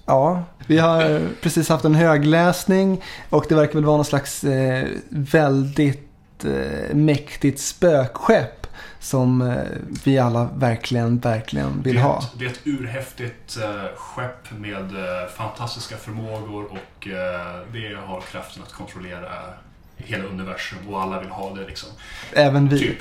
ja, 0.06 0.44
vi 0.66 0.78
har 0.78 1.20
precis 1.40 1.68
haft 1.68 1.84
en 1.84 1.94
högläsning 1.94 3.02
och 3.30 3.46
det 3.48 3.54
verkar 3.54 3.74
väl 3.74 3.84
vara 3.84 3.96
någon 3.96 4.04
slags 4.04 4.44
eh, 4.44 4.88
väldigt 5.08 6.44
eh, 6.44 6.94
mäktigt 6.94 7.60
spökskepp 7.60 8.66
som 9.00 9.42
eh, 9.42 9.62
vi 10.04 10.18
alla 10.18 10.48
verkligen, 10.54 11.18
verkligen 11.18 11.82
vill 11.82 11.94
det, 11.94 12.00
ha. 12.00 12.22
det 12.38 12.44
är 12.44 12.48
ett 12.48 12.60
urhäftigt 12.64 13.56
eh, 13.56 13.96
skepp 13.96 14.50
med 14.50 14.78
eh, 14.78 15.28
fantastiska 15.36 15.96
förmågor 15.96 16.64
och 16.64 17.08
eh, 17.08 17.56
det 17.72 17.96
har 18.06 18.20
kraften 18.20 18.62
att 18.62 18.72
kontrollera 18.72 19.30
hela 19.96 20.24
universum 20.24 20.78
och 20.88 21.02
alla 21.02 21.20
vill 21.20 21.30
ha 21.30 21.54
det 21.54 21.66
liksom. 21.66 21.88
Även 22.32 22.68
vi. 22.68 22.78
Typ. 22.78 22.98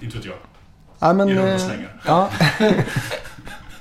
Inte 0.00 0.16
vet 0.16 0.26
jag. 0.26 0.34
Ja, 0.98 1.12
men, 1.12 1.28
I 1.28 1.34
runda 1.34 1.52
eh, 1.52 1.58
slängar. 1.58 2.00
Ja. 2.06 2.30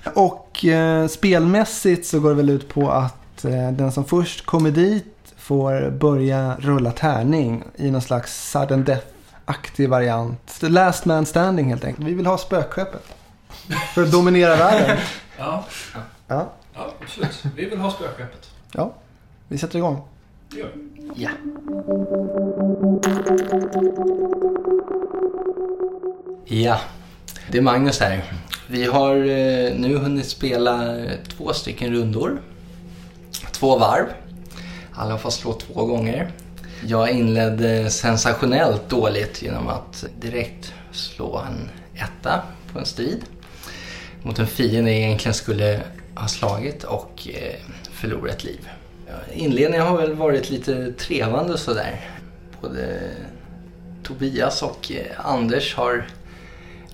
och 0.14 0.47
eh, 0.66 1.08
spelmässigt 1.08 2.06
så 2.08 2.20
går 2.20 2.30
det 2.30 2.36
väl 2.36 2.50
ut 2.50 2.70
på 2.70 2.92
att 2.92 3.46
eh, 3.46 3.72
den 3.72 3.92
som 3.92 4.06
först 4.06 4.46
kommer 4.46 4.72
dit 4.72 5.06
får 5.38 5.90
börja 5.90 6.56
rulla 6.60 6.92
tärning 6.92 7.64
i 7.76 7.92
någon 7.92 8.02
slags 8.02 8.52
sudden 8.52 8.84
death-aktig 8.86 9.90
variant. 9.90 10.60
The 10.60 10.70
last 10.70 11.06
man 11.06 11.26
standing 11.26 11.70
helt 11.70 11.84
enkelt. 11.86 12.08
Vi 12.08 12.14
vill 12.14 12.26
ha 12.26 12.38
spökskeppet. 12.38 13.04
För 13.94 14.04
att 14.04 14.12
dominera 14.12 14.56
världen. 14.56 14.98
Ja. 15.38 15.66
Ja, 16.28 16.48
Ja, 16.74 16.94
absolut. 17.04 17.44
Vi 17.56 17.66
vill 17.70 17.80
ha 17.80 17.92
spökskeppet. 17.92 18.50
ja. 18.72 18.94
Vi 19.48 19.58
sätter 19.58 19.78
igång. 19.78 20.02
Det 20.50 20.58
gör 20.60 20.72
vi. 20.76 21.12
Ja. 21.16 21.30
Ja, 26.46 26.80
det 27.52 27.58
är 27.58 27.62
Magnus 27.62 28.00
här. 28.00 28.24
Vi 28.70 28.86
har 28.86 29.16
eh, 29.16 29.76
nu 29.76 29.98
hunnit 29.98 30.26
spela 30.26 30.96
två 31.38 31.54
stycken 31.54 31.94
rundor. 31.94 32.42
Två 33.52 33.78
varv. 33.78 34.06
Alla 34.94 35.12
har 35.12 35.18
fått 35.18 35.34
slå 35.34 35.54
två 35.54 35.86
gånger. 35.86 36.32
Jag 36.86 37.12
inledde 37.12 37.90
sensationellt 37.90 38.90
dåligt 38.90 39.42
genom 39.42 39.68
att 39.68 40.06
direkt 40.20 40.74
slå 40.92 41.38
en 41.38 41.70
etta 41.94 42.42
på 42.74 42.80
en 42.80 42.86
strid. 42.86 43.24
Mot 44.24 44.40
en 44.40 44.48
fiende 44.48 44.92
jag 44.92 45.00
egentligen 45.00 45.34
skulle 45.34 45.82
ha 46.16 46.28
slagit 46.28 46.84
och 46.84 47.28
eh, 47.34 47.56
förlorat 47.92 48.36
ett 48.36 48.44
liv. 48.44 48.70
Inledningen 49.34 49.88
har 49.88 49.98
väl 49.98 50.14
varit 50.14 50.50
lite 50.50 50.92
trevande 50.92 51.58
sådär. 51.58 52.10
Både 52.62 53.00
Tobias 54.04 54.62
och 54.62 54.92
eh, 54.92 55.26
Anders 55.26 55.76
har 55.76 56.08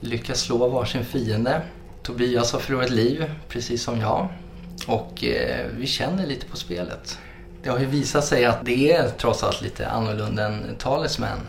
lyckas 0.03 0.41
slå 0.41 0.67
varsin 0.67 1.05
fiende. 1.05 1.61
Tobias 2.03 2.53
har 2.53 2.59
förlorat 2.59 2.89
liv, 2.89 3.31
precis 3.49 3.83
som 3.83 3.99
jag. 3.99 4.27
Och 4.87 5.23
eh, 5.23 5.65
vi 5.77 5.87
känner 5.87 6.27
lite 6.27 6.45
på 6.45 6.57
spelet. 6.57 7.17
Det 7.63 7.69
har 7.69 7.79
ju 7.79 7.85
visat 7.85 8.25
sig 8.25 8.45
att 8.45 8.65
det 8.65 8.91
är 8.91 9.09
trots 9.09 9.43
allt 9.43 9.61
lite 9.61 9.87
annorlunda 9.87 10.45
än 10.45 10.75
Talisman. 10.79 11.39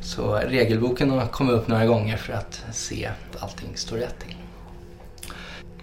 Så 0.00 0.34
regelboken 0.36 1.10
har 1.10 1.26
kommit 1.26 1.54
upp 1.54 1.68
några 1.68 1.86
gånger 1.86 2.16
för 2.16 2.32
att 2.32 2.64
se 2.72 3.06
att 3.06 3.42
allting 3.42 3.76
står 3.76 3.96
rätt 3.96 4.18
till. 4.18 4.36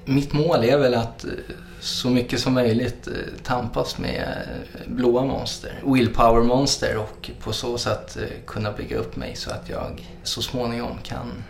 Mitt 0.05 0.33
mål 0.33 0.63
är 0.63 0.77
väl 0.77 0.93
att 0.93 1.23
eh, 1.23 1.31
så 1.79 2.09
mycket 2.09 2.39
som 2.39 2.53
möjligt 2.53 3.07
eh, 3.07 3.13
tampas 3.43 3.97
med 3.97 4.37
eh, 4.73 4.91
blåa 4.91 5.25
monster, 5.25 5.81
willpower 5.85 6.41
monster 6.41 6.97
och 6.97 7.31
på 7.39 7.53
så 7.53 7.77
sätt 7.77 8.17
kunna 8.47 8.71
bygga 8.71 8.97
upp 8.97 9.15
mig 9.15 9.35
så 9.35 9.51
att 9.51 9.69
jag 9.69 10.07
så 10.23 10.41
småningom 10.41 10.97
kan 11.03 11.43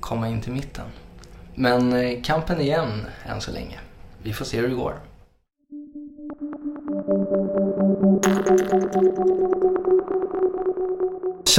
komma 0.00 0.28
in 0.28 0.40
till 0.40 0.52
mitten. 0.52 0.86
Men 1.54 1.92
eh, 1.92 2.22
kampen 2.22 2.58
är 2.58 2.64
jämn 2.64 3.06
än 3.26 3.40
så 3.40 3.52
länge. 3.52 3.78
Vi 4.22 4.32
får 4.32 4.44
se 4.44 4.60
hur 4.60 4.68
det 4.68 4.74
går. 4.74 4.94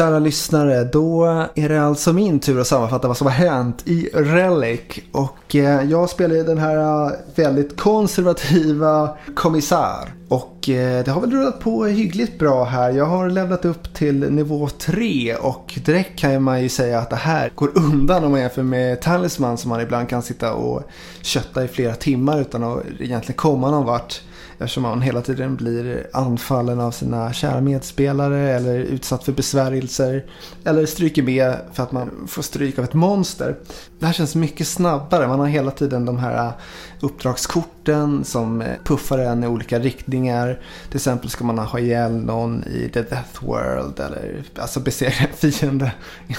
Kära 0.02 0.20
lyssnare, 0.20 0.84
då 0.84 1.26
är 1.56 1.70
det 1.70 1.84
alltså 1.84 2.14
min 2.14 2.40
tur 2.40 2.60
att 2.60 2.68
sammanfatta 2.68 3.08
vad 3.08 3.18
som 3.18 3.28
har 3.28 3.34
hänt 3.34 3.88
i 3.88 4.10
Relic. 4.14 4.82
Och 5.12 5.56
eh, 5.56 5.84
jag 5.84 6.10
spelar 6.10 6.36
ju 6.36 6.44
den 6.44 6.58
här 6.58 7.06
eh, 7.06 7.12
väldigt 7.36 7.80
konservativa 7.80 9.18
kommissar. 9.36 10.14
Och 10.30 10.70
eh, 10.70 11.04
det 11.06 11.12
har 11.12 11.22
väl 11.22 11.32
rullat 11.32 11.60
på 11.60 11.86
hyggligt 11.86 12.40
bra 12.40 12.64
här. 12.64 12.92
Jag 12.92 13.06
har 13.06 13.30
levlat 13.30 13.66
upp 13.66 13.94
till 13.94 14.32
nivå 14.32 14.70
3 14.70 15.36
och 15.36 15.80
direkt 15.86 16.20
kan 16.20 16.44
man 16.44 16.62
ju 16.62 16.70
säga 16.70 17.00
att 17.00 17.10
det 17.10 17.16
här 17.16 17.52
går 17.56 17.72
undan 17.78 18.24
om 18.24 18.32
man 18.32 18.40
jämför 18.40 18.64
med 18.64 19.02
Talisman 19.02 19.58
som 19.58 19.70
man 19.70 19.82
ibland 19.82 20.10
kan 20.10 20.22
sitta 20.22 20.54
och 20.54 20.84
kötta 21.22 21.64
i 21.64 21.68
flera 21.68 21.96
timmar 21.96 22.42
utan 22.42 22.64
att 22.64 22.84
egentligen 23.00 23.38
komma 23.38 23.72
någon 23.72 23.86
vart. 23.86 24.22
Eftersom 24.62 24.84
man 24.84 25.02
hela 25.02 25.22
tiden 25.22 25.56
blir 25.56 26.08
anfallen 26.14 26.80
av 26.80 26.92
sina 26.92 27.34
kära 27.34 27.62
medspelare 27.62 28.52
eller 28.52 28.80
utsatt 28.80 29.24
för 29.24 29.32
besvärjelser. 29.32 30.26
Eller 30.64 30.86
stryker 30.86 31.24
med 31.24 31.58
för 31.74 31.84
att 31.84 31.92
man 31.92 32.28
får 32.28 32.42
stryk 32.42 32.80
av 32.80 32.86
ett 32.86 32.94
monster. 32.94 33.56
Det 34.00 34.06
här 34.06 34.14
känns 34.14 34.36
mycket 34.36 34.68
snabbare. 34.68 35.28
Man 35.28 35.40
har 35.40 35.48
hela 35.48 35.72
tiden 35.72 36.06
de 36.06 36.18
här 36.18 36.46
äh, 36.46 36.54
uppdragskorten 37.00 38.24
som 38.24 38.62
äh, 38.62 38.68
puffar 38.84 39.20
en 39.20 39.44
i 39.44 39.48
olika 39.48 39.80
riktningar. 39.80 40.60
Till 40.90 40.98
exempel 40.98 41.30
ska 41.30 41.44
man 41.44 41.60
ha 41.60 41.80
ihjäl 41.80 42.12
någon 42.12 42.64
i 42.64 42.90
The 42.94 43.02
Death 43.02 43.46
World 43.46 44.00
eller 44.00 44.44
alltså 44.56 44.80
besegra 44.80 45.28
en 45.32 45.52
fiende. 45.52 45.92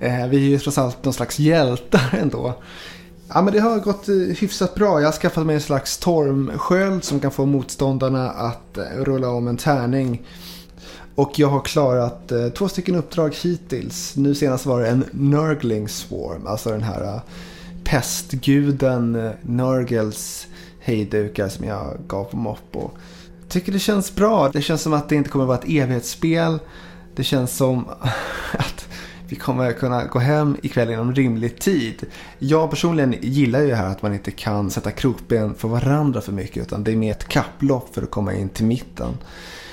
Äh, 0.00 0.26
vi 0.26 0.36
är 0.36 0.50
ju 0.50 0.58
trots 0.58 0.78
allt 0.78 1.04
någon 1.04 1.14
slags 1.14 1.38
hjältar 1.38 2.18
ändå. 2.20 2.62
Ja 3.34 3.42
men 3.42 3.52
det 3.52 3.60
har 3.60 3.78
gått 3.78 4.08
eh, 4.08 4.14
hyfsat 4.14 4.74
bra. 4.74 5.00
Jag 5.00 5.06
har 5.06 5.12
skaffat 5.12 5.46
mig 5.46 5.54
en 5.54 5.60
slags 5.60 5.92
stormsköld 5.92 7.04
som 7.04 7.20
kan 7.20 7.30
få 7.30 7.46
motståndarna 7.46 8.30
att 8.30 8.78
eh, 8.78 8.84
rulla 8.84 9.30
om 9.30 9.48
en 9.48 9.56
tärning. 9.56 10.22
Och 11.14 11.38
jag 11.38 11.48
har 11.48 11.60
klarat 11.60 12.32
eh, 12.32 12.48
två 12.48 12.68
stycken 12.68 12.94
uppdrag 12.94 13.34
hittills. 13.42 14.16
Nu 14.16 14.34
senast 14.34 14.66
var 14.66 14.80
det 14.80 14.88
en 14.88 15.04
Nurgling 15.10 15.88
Swarm, 15.88 16.46
alltså 16.46 16.70
den 16.70 16.82
här 16.82 17.20
pestguden 17.84 19.12
Nurgels 19.12 19.36
Nurgles 19.42 20.46
hejdukar 20.80 21.48
som 21.48 21.64
jag 21.64 21.96
gav 22.06 22.24
på 22.24 22.36
Moppo. 22.36 22.90
Tycker 23.48 23.72
det 23.72 23.78
känns 23.78 24.14
bra. 24.14 24.48
Det 24.52 24.62
känns 24.62 24.82
som 24.82 24.92
att 24.92 25.08
det 25.08 25.16
inte 25.16 25.30
kommer 25.30 25.44
vara 25.44 25.58
ett 25.58 25.68
evighetsspel. 25.68 26.58
Det 27.14 27.24
känns 27.24 27.56
som 27.56 27.84
att 28.52 28.87
vi 29.28 29.36
kommer 29.36 29.72
kunna 29.72 30.04
gå 30.04 30.18
hem 30.18 30.56
ikväll 30.62 30.90
inom 30.90 31.14
rimlig 31.14 31.58
tid. 31.58 32.06
Jag 32.38 32.70
personligen 32.70 33.14
gillar 33.20 33.60
ju 33.60 33.66
det 33.66 33.76
här 33.76 33.90
att 33.90 34.02
man 34.02 34.14
inte 34.14 34.30
kan 34.30 34.70
sätta 34.70 34.90
krokben 34.90 35.54
för 35.54 35.68
varandra 35.68 36.20
för 36.20 36.32
mycket 36.32 36.62
utan 36.62 36.84
det 36.84 36.92
är 36.92 36.96
mer 36.96 37.10
ett 37.10 37.28
kapplopp 37.28 37.94
för 37.94 38.02
att 38.02 38.10
komma 38.10 38.34
in 38.34 38.48
till 38.48 38.64
mitten. 38.64 39.14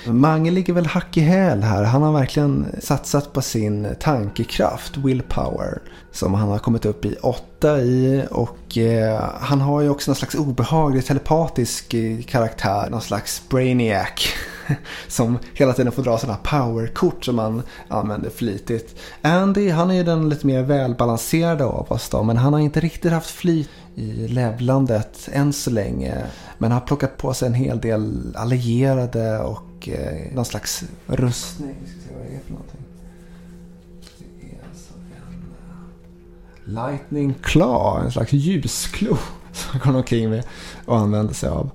Mange 0.06 0.50
ligger 0.50 0.72
väl 0.72 0.86
hack 0.86 1.16
i 1.16 1.20
häl 1.20 1.62
här. 1.62 1.84
Han 1.84 2.02
har 2.02 2.12
verkligen 2.12 2.66
satsat 2.80 3.32
på 3.32 3.42
sin 3.42 3.88
tankekraft, 4.00 4.96
willpower, 4.96 5.82
som 6.12 6.34
han 6.34 6.48
har 6.48 6.58
kommit 6.58 6.84
upp 6.84 7.04
i 7.04 7.16
åtta 7.22 7.80
i. 7.80 8.26
Och 8.30 8.78
eh, 8.78 9.30
han 9.40 9.60
har 9.60 9.80
ju 9.80 9.88
också 9.88 10.10
någon 10.10 10.16
slags 10.16 10.34
obehaglig 10.34 11.06
telepatisk 11.06 11.94
eh, 11.94 12.22
karaktär, 12.22 12.90
någon 12.90 13.00
slags 13.00 13.42
brainiac. 13.48 14.28
Som 15.08 15.38
hela 15.54 15.72
tiden 15.72 15.92
får 15.92 16.02
dra 16.02 16.18
sådana 16.18 16.38
powerkort 16.42 17.24
som 17.24 17.38
han 17.38 17.62
använder 17.88 18.30
flitigt. 18.30 18.96
Andy, 19.22 19.70
han 19.70 19.90
är 19.90 19.94
ju 19.94 20.04
den 20.04 20.28
lite 20.28 20.46
mer 20.46 20.62
välbalanserade 20.62 21.64
av 21.64 21.92
oss 21.92 22.08
då, 22.08 22.22
men 22.22 22.36
han 22.36 22.52
har 22.52 22.60
inte 22.60 22.80
riktigt 22.80 23.12
haft 23.12 23.30
flyt 23.30 23.70
i 23.94 24.28
levlandet 24.28 25.28
än 25.32 25.52
så 25.52 25.70
länge. 25.70 26.26
Men 26.58 26.72
har 26.72 26.80
plockat 26.80 27.16
på 27.16 27.34
sig 27.34 27.48
en 27.48 27.54
hel 27.54 27.80
del 27.80 28.32
allierade 28.36 29.38
och 29.38 29.88
eh, 29.88 30.34
någon 30.34 30.44
slags 30.44 30.84
rustning. 31.06 31.74
Vi 31.84 31.90
ska 31.90 32.00
se 32.00 32.14
vad 32.14 32.26
det 32.26 32.34
är 32.34 32.40
för 32.40 32.50
någonting. 32.50 32.80
Det 34.40 34.46
är 34.46 34.68
alltså 34.68 34.94
en 36.66 36.76
eh, 36.76 36.90
Lightning 36.90 37.34
Claw, 37.42 38.04
en 38.04 38.12
slags 38.12 38.32
ljusklo 38.32 39.16
som 39.52 39.80
han 39.80 39.92
går 39.92 39.98
omkring 39.98 40.30
med 40.30 40.44
och 40.84 40.98
använder 40.98 41.34
sig 41.34 41.48
av. 41.48 41.70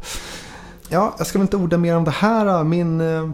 Ja, 0.94 1.16
jag 1.18 1.28
ska 1.28 1.40
väl 1.40 1.46
inte 1.46 1.58
orda 1.58 1.78
mer 1.78 1.96
om 1.96 2.04
det 2.04 2.12
här. 2.12 2.64
Min 2.64 3.02
eh, 3.02 3.30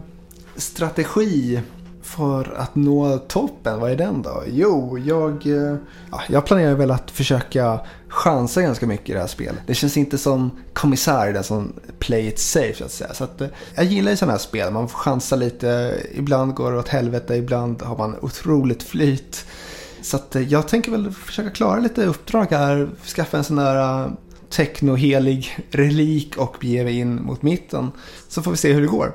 strategi 0.56 1.60
för 2.02 2.54
att 2.56 2.74
nå 2.74 3.18
toppen, 3.18 3.80
vad 3.80 3.90
är 3.90 3.96
den 3.96 4.22
då? 4.22 4.42
Jo, 4.46 4.98
jag, 4.98 5.46
eh, 5.46 5.76
ja, 6.10 6.22
jag 6.28 6.46
planerar 6.46 6.74
väl 6.74 6.90
att 6.90 7.10
försöka 7.10 7.80
chansa 8.08 8.62
ganska 8.62 8.86
mycket 8.86 9.08
i 9.08 9.12
det 9.12 9.18
här 9.18 9.26
spelet. 9.26 9.60
Det 9.66 9.74
känns 9.74 9.96
inte 9.96 10.18
som 10.18 10.50
kommissär, 10.72 11.32
den 11.32 11.44
som 11.44 11.72
play 11.98 12.26
it 12.26 12.38
safe 12.38 12.74
så 12.74 12.84
att 12.84 12.90
säga. 12.90 13.14
Så 13.14 13.24
att, 13.24 13.40
eh, 13.40 13.48
jag 13.74 13.84
gillar 13.84 14.10
ju 14.10 14.16
sådana 14.16 14.32
här 14.32 14.38
spel, 14.38 14.72
man 14.72 14.88
får 14.88 14.98
chansa 14.98 15.36
lite. 15.36 15.94
Ibland 16.14 16.54
går 16.54 16.72
det 16.72 16.78
åt 16.78 16.88
helvete, 16.88 17.36
ibland 17.36 17.82
har 17.82 17.96
man 17.96 18.16
otroligt 18.20 18.82
flyt. 18.82 19.44
Så 20.02 20.16
att, 20.16 20.36
jag 20.48 20.68
tänker 20.68 20.90
väl 20.90 21.12
försöka 21.12 21.50
klara 21.50 21.80
lite 21.80 22.04
uppdrag 22.04 22.46
här, 22.50 22.88
skaffa 23.06 23.38
en 23.38 23.44
sån 23.44 23.56
där 23.56 24.10
technohelig 24.50 25.58
relik 25.70 26.36
och 26.36 26.56
bege 26.60 26.84
mig 26.84 26.98
in 26.98 27.22
mot 27.22 27.42
mitten. 27.42 27.90
Så 28.28 28.42
får 28.42 28.50
vi 28.50 28.56
se 28.56 28.72
hur 28.72 28.80
det 28.80 28.86
går. 28.86 29.12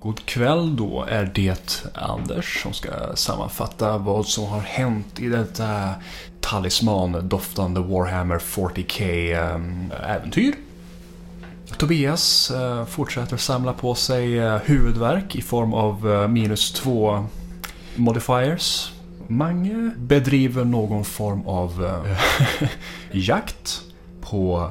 God 0.00 0.24
kväll 0.24 0.76
då 0.76 1.04
är 1.08 1.32
det 1.34 1.86
Anders 1.94 2.62
som 2.62 2.72
ska 2.72 3.16
sammanfatta 3.16 3.98
vad 3.98 4.26
som 4.26 4.44
har 4.44 4.60
hänt 4.60 5.20
i 5.20 5.28
detta 5.28 5.94
talisman-doftande 6.40 7.80
Warhammer 7.80 8.38
40K-äventyr. 8.38 10.48
Eh, 10.48 10.54
Tobias 11.76 12.50
eh, 12.50 12.84
fortsätter 12.84 13.36
samla 13.36 13.72
på 13.72 13.94
sig 13.94 14.38
eh, 14.38 14.56
huvudvärk 14.56 15.36
i 15.36 15.42
form 15.42 15.74
av 15.74 16.26
minus 16.30 16.72
två 16.72 17.24
modifiers. 17.96 18.92
Mange 19.26 19.90
bedriver 19.96 20.64
någon 20.64 21.04
form 21.04 21.46
av 21.46 21.84
eh, 21.84 22.68
jakt 23.10 23.82
på 24.20 24.70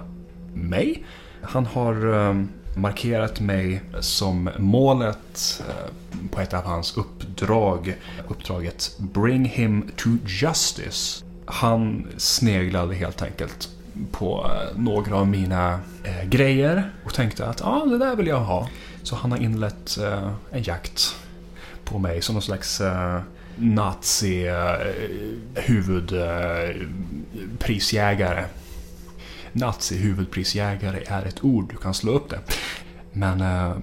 mig. 0.53 1.05
Han 1.41 1.65
har 1.65 2.13
eh, 2.13 2.43
markerat 2.75 3.39
mig 3.39 3.81
som 3.99 4.49
målet 4.57 5.63
eh, 5.69 5.91
på 6.31 6.41
ett 6.41 6.53
av 6.53 6.63
hans 6.63 6.97
uppdrag. 6.97 7.95
Uppdraget 8.27 8.95
Bring 8.97 9.45
him 9.45 9.91
to 9.95 10.09
justice. 10.25 11.25
Han 11.45 12.07
sneglade 12.17 12.95
helt 12.95 13.21
enkelt 13.21 13.69
på 14.11 14.51
några 14.75 15.15
av 15.15 15.27
mina 15.27 15.79
grejer 16.25 16.91
och 17.05 17.13
tänkte 17.13 17.47
att 17.47 17.59
ja, 17.59 17.81
ah, 17.83 17.85
det 17.85 17.97
där 17.97 18.15
vill 18.15 18.27
jag 18.27 18.39
ha. 18.39 18.69
Så 19.03 19.15
han 19.15 19.31
har 19.31 19.39
inlett 19.39 19.97
en 20.51 20.63
jakt 20.63 21.15
på 21.89 21.99
mig 21.99 22.21
som 22.21 22.35
någon 22.35 22.41
slags 22.41 22.81
eh, 22.81 23.21
nazi 23.55 24.47
eh, 24.47 24.73
huvudprisjägare. 25.53 28.39
Eh, 28.39 28.45
nazi 29.51 29.97
huvudprisjägare 29.97 31.03
är 31.07 31.25
ett 31.25 31.43
ord, 31.43 31.69
du 31.69 31.77
kan 31.77 31.93
slå 31.93 32.11
upp 32.11 32.29
det. 32.29 32.39
Men 33.11 33.41
eh, 33.41 33.75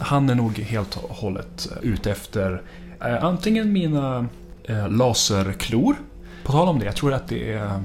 han 0.00 0.30
är 0.30 0.34
nog 0.34 0.58
helt 0.58 0.96
och 0.96 1.16
hållet 1.16 1.68
ute 1.82 2.10
efter 2.10 2.62
eh, 3.00 3.24
antingen 3.24 3.72
mina 3.72 4.26
eh, 4.64 4.88
laserklor. 4.88 5.96
På 6.44 6.52
tal 6.52 6.68
om 6.68 6.78
det, 6.78 6.84
jag 6.84 6.96
tror 6.96 7.12
att 7.12 7.28
det 7.28 7.52
är... 7.52 7.82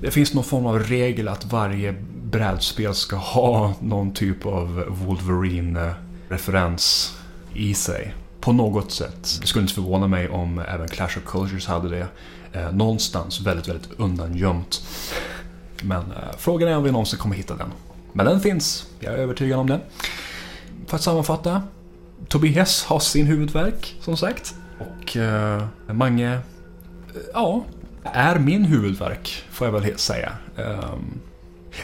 Det 0.00 0.10
finns 0.10 0.34
någon 0.34 0.44
form 0.44 0.66
av 0.66 0.78
regel 0.78 1.28
att 1.28 1.44
varje 1.44 1.94
brädspel 2.22 2.94
ska 2.94 3.16
ha 3.16 3.74
någon 3.80 4.12
typ 4.12 4.46
av 4.46 4.84
Wolverine-referens 4.88 7.16
i 7.56 7.74
sig. 7.74 8.14
På 8.40 8.52
något 8.52 8.92
sätt. 8.92 9.38
Det 9.40 9.46
skulle 9.46 9.62
inte 9.62 9.74
förvåna 9.74 10.08
mig 10.08 10.28
om 10.28 10.58
även 10.58 10.88
Clash 10.88 11.04
of 11.04 11.22
Cultures 11.26 11.66
hade 11.66 11.88
det. 11.88 12.06
Eh, 12.52 12.72
någonstans 12.72 13.40
väldigt, 13.40 13.68
väldigt 13.68 13.88
undangömt. 13.96 14.82
Men 15.82 16.00
eh, 16.00 16.36
frågan 16.38 16.68
är 16.68 16.76
om 16.76 16.84
vi 16.84 16.92
någonsin 16.92 17.18
kommer 17.18 17.36
hitta 17.36 17.56
den. 17.56 17.68
Men 18.12 18.26
den 18.26 18.40
finns, 18.40 18.86
jag 19.00 19.14
är 19.14 19.18
övertygad 19.18 19.58
om 19.58 19.66
det. 19.66 19.80
För 20.86 20.96
att 20.96 21.02
sammanfatta. 21.02 21.62
Tobias 22.28 22.84
har 22.84 23.00
sin 23.00 23.26
huvudverk, 23.26 23.96
som 24.00 24.16
sagt. 24.16 24.54
Och 24.78 25.16
eh, 25.16 25.64
Mange, 25.86 26.32
eh, 26.34 26.40
ja, 27.34 27.64
är 28.02 28.38
min 28.38 28.64
huvudverk, 28.64 29.44
får 29.50 29.66
jag 29.66 29.72
väl 29.72 29.98
säga. 29.98 30.32
Eh, 30.56 30.94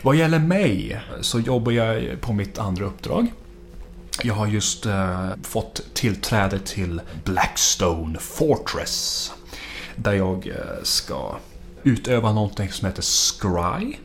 vad 0.02 0.16
gäller 0.16 0.38
mig 0.38 1.00
så 1.20 1.40
jobbar 1.40 1.72
jag 1.72 2.20
på 2.20 2.32
mitt 2.32 2.58
andra 2.58 2.84
uppdrag. 2.84 3.32
Jag 4.22 4.34
har 4.34 4.46
just 4.46 4.86
eh, 4.86 5.30
fått 5.42 5.80
tillträde 5.94 6.58
till 6.58 7.00
Blackstone 7.24 8.18
Fortress. 8.18 9.32
Där 9.96 10.12
jag 10.12 10.46
eh, 10.46 10.82
ska 10.82 11.36
utöva 11.82 12.32
någonting 12.32 12.72
som 12.72 12.86
heter 12.86 13.02
Scry. 13.02 13.96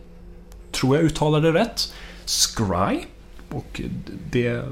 Tror 0.71 0.95
jag 0.95 1.05
uttalade 1.05 1.51
det 1.51 1.59
rätt. 1.59 1.93
Scry. 2.25 2.99
Och 3.49 3.81
det 4.31 4.63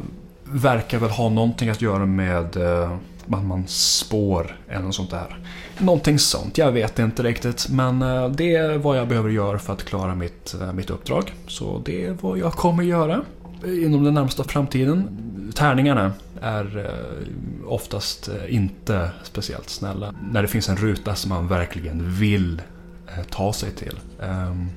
verkar 0.44 1.00
väl 1.00 1.10
ha 1.10 1.30
någonting 1.30 1.70
att 1.70 1.82
göra 1.82 2.06
med 2.06 2.58
eh, 2.58 2.98
att 3.34 3.46
man 3.46 3.68
spår 3.68 4.60
eller 4.70 4.82
något 4.82 4.96
sånt 4.96 5.12
där. 5.12 5.38
Någonting 5.78 6.20
sånt, 6.20 6.58
jag 6.58 6.72
vet 6.72 7.00
inte 7.00 7.24
riktigt. 7.24 7.70
Men 7.70 8.02
eh, 8.02 8.30
det 8.30 8.56
är 8.56 8.78
vad 8.78 8.98
jag 8.98 9.08
behöver 9.08 9.30
göra 9.30 9.60
för 9.60 9.74
att 9.74 9.86
klara 9.86 10.16
mitt, 10.16 10.56
eh, 10.62 10.74
mitt 10.74 10.90
uppdrag. 10.90 11.34
Så 11.48 11.82
det 11.86 12.06
är 12.06 12.18
vad 12.22 12.38
jag 12.38 12.54
kommer 12.54 12.84
göra 12.84 13.22
inom 13.68 14.04
den 14.04 14.14
närmsta 14.14 14.44
framtiden. 14.44 15.10
Tärningarna 15.56 16.14
är 16.42 16.78
eh, 16.78 17.68
oftast 17.72 18.28
eh, 18.28 18.56
inte 18.56 19.10
speciellt 19.24 19.70
snälla. 19.70 20.16
När 20.32 20.42
det 20.42 20.48
finns 20.48 20.70
en 20.70 20.78
ruta 20.78 21.16
som 21.16 21.30
man 21.30 21.48
verkligen 21.48 22.12
vill 22.12 22.62
eh, 23.08 23.24
ta 23.30 23.54
sig 23.54 23.72
till. 23.72 24.00
Ehm, 24.22 24.70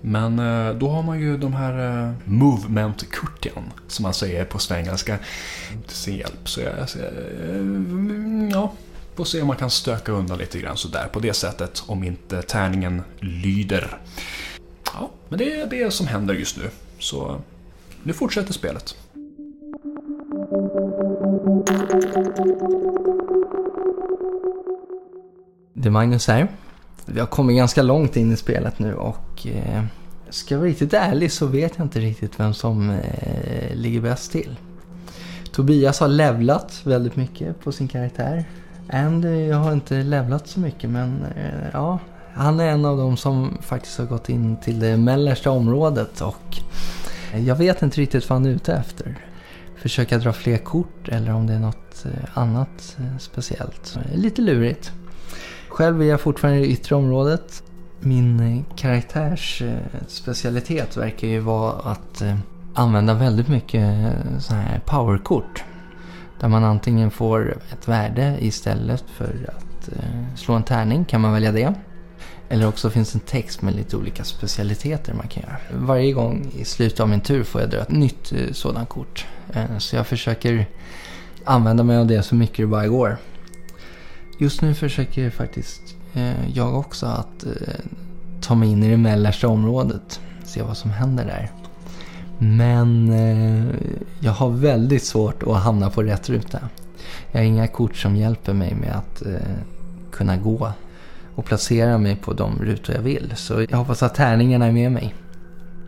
men 0.00 0.36
då 0.78 0.88
har 0.88 1.02
man 1.02 1.20
ju 1.20 1.36
de 1.36 1.52
här 1.52 2.14
“movement-kurtian” 2.24 3.62
som 3.88 4.02
man 4.02 4.14
säger 4.14 4.44
på 4.44 4.58
svengelska 4.58 5.18
till 5.86 5.96
sin 5.96 6.16
hjälp. 6.16 6.48
Så 6.48 6.60
jag, 6.60 6.74
jag, 6.78 6.88
ja, 8.52 8.72
får 9.14 9.24
se 9.24 9.40
om 9.40 9.46
man 9.46 9.56
kan 9.56 9.70
stöka 9.70 10.12
undan 10.12 10.38
lite 10.38 10.58
grann 10.58 10.76
sådär 10.76 11.08
på 11.12 11.20
det 11.20 11.32
sättet 11.32 11.82
om 11.86 12.04
inte 12.04 12.42
tärningen 12.42 13.02
lyder. 13.20 13.98
Ja, 14.84 15.10
men 15.28 15.38
det 15.38 15.60
är 15.60 15.66
det 15.66 15.90
som 15.90 16.06
händer 16.06 16.34
just 16.34 16.56
nu. 16.56 16.70
Så 16.98 17.40
nu 18.02 18.12
fortsätter 18.12 18.52
spelet. 18.52 18.96
Det 25.74 25.88
är 25.88 25.90
Magnus 25.90 26.28
här. 26.28 26.48
Vi 27.06 27.20
har 27.20 27.26
kommit 27.26 27.56
ganska 27.56 27.82
långt 27.82 28.16
in 28.16 28.32
i 28.32 28.36
spelet 28.36 28.78
nu 28.78 28.94
och 28.94 29.46
eh, 29.46 29.84
ska 30.30 30.54
jag 30.54 30.58
vara 30.58 30.70
riktigt 30.70 30.94
ärlig 30.94 31.32
så 31.32 31.46
vet 31.46 31.72
jag 31.76 31.84
inte 31.84 32.00
riktigt 32.00 32.40
vem 32.40 32.54
som 32.54 32.90
eh, 32.90 33.74
ligger 33.74 34.00
bäst 34.00 34.32
till. 34.32 34.56
Tobias 35.52 36.00
har 36.00 36.08
levlat 36.08 36.80
väldigt 36.84 37.16
mycket 37.16 37.60
på 37.60 37.72
sin 37.72 37.88
karaktär. 37.88 38.44
Andy 38.92 39.48
eh, 39.48 39.62
har 39.62 39.72
inte 39.72 40.02
levlat 40.02 40.48
så 40.48 40.60
mycket 40.60 40.90
men 40.90 41.24
eh, 41.36 41.68
ja, 41.72 41.98
han 42.38 42.60
är 42.60 42.68
en 42.68 42.84
av 42.84 42.96
dem 42.96 43.16
som 43.16 43.58
faktiskt 43.60 43.98
har 43.98 44.06
gått 44.06 44.28
in 44.28 44.56
till 44.56 44.80
det 44.80 44.96
mellersta 44.96 45.50
området 45.50 46.20
och 46.20 46.56
jag 47.34 47.56
vet 47.56 47.82
inte 47.82 48.00
riktigt 48.00 48.28
vad 48.28 48.38
han 48.38 48.46
är 48.46 48.50
ute 48.50 48.74
efter. 48.74 49.18
Försöka 49.76 50.18
dra 50.18 50.32
fler 50.32 50.58
kort 50.58 51.08
eller 51.08 51.34
om 51.34 51.46
det 51.46 51.52
är 51.52 51.58
något 51.58 52.04
eh, 52.04 52.38
annat 52.38 52.96
eh, 52.98 53.18
speciellt. 53.18 53.96
Eh, 53.96 54.18
lite 54.18 54.42
lurigt. 54.42 54.92
Själv 55.68 56.02
är 56.02 56.06
jag 56.06 56.20
fortfarande 56.20 56.58
i 56.58 56.62
det 56.62 56.68
yttre 56.72 56.96
området. 56.96 57.62
Min 58.00 58.64
karaktärs 58.76 59.62
specialitet 60.06 60.96
verkar 60.96 61.28
ju 61.28 61.40
vara 61.40 61.72
att 61.72 62.22
använda 62.74 63.14
väldigt 63.14 63.48
mycket 63.48 64.12
så 64.38 64.54
här 64.54 64.80
powerkort. 64.86 65.64
Där 66.40 66.48
man 66.48 66.64
antingen 66.64 67.10
får 67.10 67.58
ett 67.72 67.88
värde 67.88 68.36
istället 68.40 69.04
för 69.16 69.54
att 69.56 69.88
slå 70.38 70.54
en 70.54 70.62
tärning 70.62 71.04
kan 71.04 71.20
man 71.20 71.32
välja 71.32 71.52
det. 71.52 71.74
Eller 72.48 72.68
också 72.68 72.90
finns 72.90 73.14
en 73.14 73.20
text 73.20 73.62
med 73.62 73.74
lite 73.76 73.96
olika 73.96 74.24
specialiteter 74.24 75.14
man 75.14 75.28
kan 75.28 75.42
göra. 75.42 75.56
Varje 75.86 76.12
gång 76.12 76.52
i 76.56 76.64
slutet 76.64 77.00
av 77.00 77.08
min 77.08 77.20
tur 77.20 77.44
får 77.44 77.60
jag 77.60 77.70
dra 77.70 77.78
ett 77.78 77.90
nytt 77.90 78.32
eh, 78.32 78.52
sådant 78.52 78.88
kort. 78.88 79.26
Eh, 79.52 79.78
så 79.78 79.96
jag 79.96 80.06
försöker 80.06 80.66
använda 81.44 81.82
mig 81.82 81.96
av 81.96 82.06
det 82.06 82.22
så 82.22 82.34
mycket 82.34 82.56
det 82.56 82.66
bara 82.66 82.86
går. 82.86 83.16
Just 84.38 84.62
nu 84.62 84.74
försöker 84.74 85.30
faktiskt 85.30 85.82
eh, 86.14 86.48
jag 86.54 86.78
också 86.78 87.06
att 87.06 87.44
ta 88.40 88.54
mig 88.54 88.68
in 88.68 88.82
i 88.82 88.90
det 88.90 88.96
mellersta 88.96 89.48
området. 89.48 90.20
Se 90.44 90.62
vad 90.62 90.76
som 90.76 90.90
händer 90.90 91.24
där. 91.24 91.50
Men 92.38 93.12
jag 94.20 94.32
har 94.32 94.50
väldigt 94.50 95.04
svårt 95.04 95.42
att 95.42 95.56
hamna 95.56 95.90
på 95.90 96.02
rätt 96.02 96.28
ruta. 96.28 96.58
Jag 97.32 97.40
har 97.40 97.44
inga 97.44 97.66
kort 97.68 97.96
som 97.96 98.16
hjälper 98.16 98.52
mig 98.52 98.74
med 98.74 98.96
att 98.96 99.22
kunna 100.12 100.36
gå 100.36 100.72
och 101.38 101.44
placera 101.44 101.98
mig 101.98 102.16
på 102.16 102.32
de 102.32 102.58
rutor 102.62 102.94
jag 102.94 103.02
vill. 103.02 103.32
Så 103.36 103.66
jag 103.68 103.78
hoppas 103.78 104.02
att 104.02 104.14
tärningarna 104.14 104.66
är 104.66 104.72
med 104.72 104.92
mig. 104.92 105.14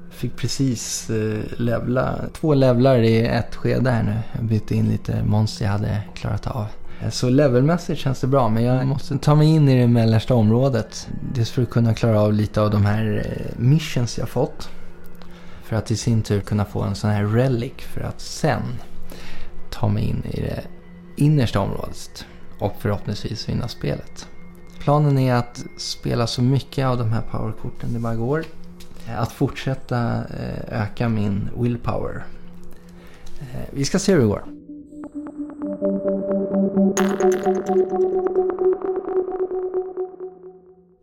Jag 0.08 0.14
fick 0.14 0.36
precis 0.36 1.10
eh, 1.10 1.40
levla, 1.56 2.18
två 2.32 2.54
levlar 2.54 2.98
i 2.98 3.26
ett 3.26 3.54
skede 3.54 3.90
här 3.90 4.02
nu. 4.02 4.16
Jag 4.32 4.44
bytte 4.44 4.74
in 4.74 4.88
lite 4.88 5.24
monster 5.24 5.64
jag 5.64 5.72
hade 5.72 6.02
klarat 6.14 6.46
av. 6.46 6.66
Så 7.10 7.28
levelmässigt 7.28 8.00
känns 8.00 8.20
det 8.20 8.26
bra 8.26 8.48
men 8.48 8.64
jag 8.64 8.86
måste 8.86 9.18
ta 9.18 9.34
mig 9.34 9.48
in 9.48 9.68
i 9.68 9.80
det 9.80 9.86
mellersta 9.86 10.34
området. 10.34 11.08
Dels 11.34 11.50
för 11.50 11.62
att 11.62 11.70
kunna 11.70 11.94
klara 11.94 12.20
av 12.20 12.32
lite 12.32 12.60
av 12.60 12.70
de 12.70 12.86
här 12.86 13.26
missions 13.56 14.18
jag 14.18 14.28
fått. 14.28 14.68
För 15.64 15.76
att 15.76 15.90
i 15.90 15.96
sin 15.96 16.22
tur 16.22 16.40
kunna 16.40 16.64
få 16.64 16.82
en 16.82 16.94
sån 16.94 17.10
här 17.10 17.24
relic 17.24 17.72
för 17.78 18.00
att 18.00 18.20
sen 18.20 18.62
ta 19.70 19.88
mig 19.88 20.04
in 20.04 20.24
i 20.30 20.40
det 20.40 20.62
innersta 21.16 21.60
området. 21.60 22.26
Och 22.58 22.74
förhoppningsvis 22.78 23.48
vinna 23.48 23.68
spelet. 23.68 24.26
Planen 24.80 25.18
är 25.18 25.34
att 25.34 25.64
spela 25.76 26.26
så 26.26 26.42
mycket 26.42 26.86
av 26.86 26.98
de 26.98 27.12
här 27.12 27.22
powerkorten 27.30 27.92
det 27.92 27.98
bara 27.98 28.14
går. 28.14 28.44
Eh, 29.08 29.20
att 29.20 29.32
fortsätta 29.32 30.14
eh, 30.16 30.82
öka 30.82 31.08
min 31.08 31.48
willpower. 31.56 32.24
Eh, 33.40 33.68
vi 33.70 33.84
ska 33.84 33.98
se 33.98 34.12
hur 34.12 34.20
det 34.20 34.26
går. 34.26 34.44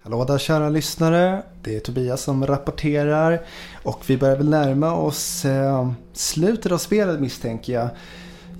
Hallå 0.04 0.26
där 0.26 0.38
kära 0.38 0.70
lyssnare. 0.70 1.44
Det 1.64 1.76
är 1.76 1.80
Tobias 1.80 2.22
som 2.22 2.48
rapporterar. 2.48 3.42
Och 3.84 4.04
vi 4.08 4.18
börjar 4.18 4.38
väl 4.38 4.50
närma 4.50 4.94
oss 4.94 5.46
slutet 6.14 6.72
av 6.72 6.78
spelet 6.78 7.20
misstänker 7.20 7.74
jag. 7.74 7.90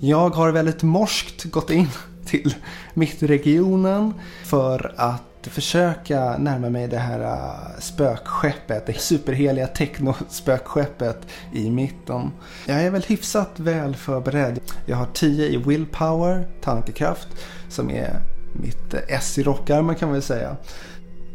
Jag 0.00 0.30
har 0.30 0.52
väldigt 0.52 0.82
morskt 0.82 1.44
gått 1.44 1.70
in 1.70 1.88
till 2.28 2.54
mittregionen 2.94 4.14
för 4.44 4.94
att 4.96 5.22
försöka 5.42 6.38
närma 6.38 6.70
mig 6.70 6.88
det 6.88 6.98
här 6.98 7.20
äh, 7.20 7.80
spökskeppet, 7.80 8.86
det 8.86 9.00
superheliga 9.00 9.66
technospökskeppet 9.66 11.26
i 11.52 11.70
mitten. 11.70 12.30
Jag 12.66 12.82
är 12.82 12.90
väl 12.90 13.02
hyfsat 13.02 13.50
väl 13.56 13.96
förberedd. 13.96 14.60
Jag 14.86 14.96
har 14.96 15.06
10 15.12 15.46
i 15.46 15.56
willpower, 15.56 16.48
tankekraft, 16.60 17.28
som 17.68 17.90
är 17.90 18.20
mitt 18.52 18.94
äh, 18.94 19.00
S 19.08 19.38
i 19.38 19.42
rockarmen 19.42 19.96
kan 19.96 20.08
man 20.08 20.12
väl 20.12 20.22
säga. 20.22 20.56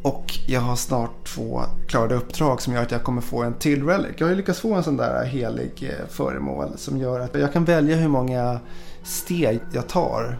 Och 0.01 0.25
jag 0.47 0.61
har 0.61 0.75
snart 0.75 1.27
två 1.27 1.61
klarade 1.87 2.15
uppdrag 2.15 2.61
som 2.61 2.73
gör 2.73 2.81
att 2.81 2.91
jag 2.91 3.03
kommer 3.03 3.21
få 3.21 3.43
en 3.43 3.53
till 3.53 3.85
relic. 3.85 4.11
Jag 4.17 4.25
har 4.25 4.31
ju 4.31 4.37
lyckats 4.37 4.59
få 4.59 4.73
en 4.73 4.83
sån 4.83 4.97
där 4.97 5.23
äh, 5.23 5.29
helig 5.29 5.91
föremål 6.09 6.77
som 6.77 6.97
gör 6.97 7.19
att 7.19 7.35
jag 7.35 7.53
kan 7.53 7.65
välja 7.65 7.95
hur 7.95 8.07
många 8.07 8.59
steg 9.03 9.59
jag 9.73 9.87
tar 9.87 10.39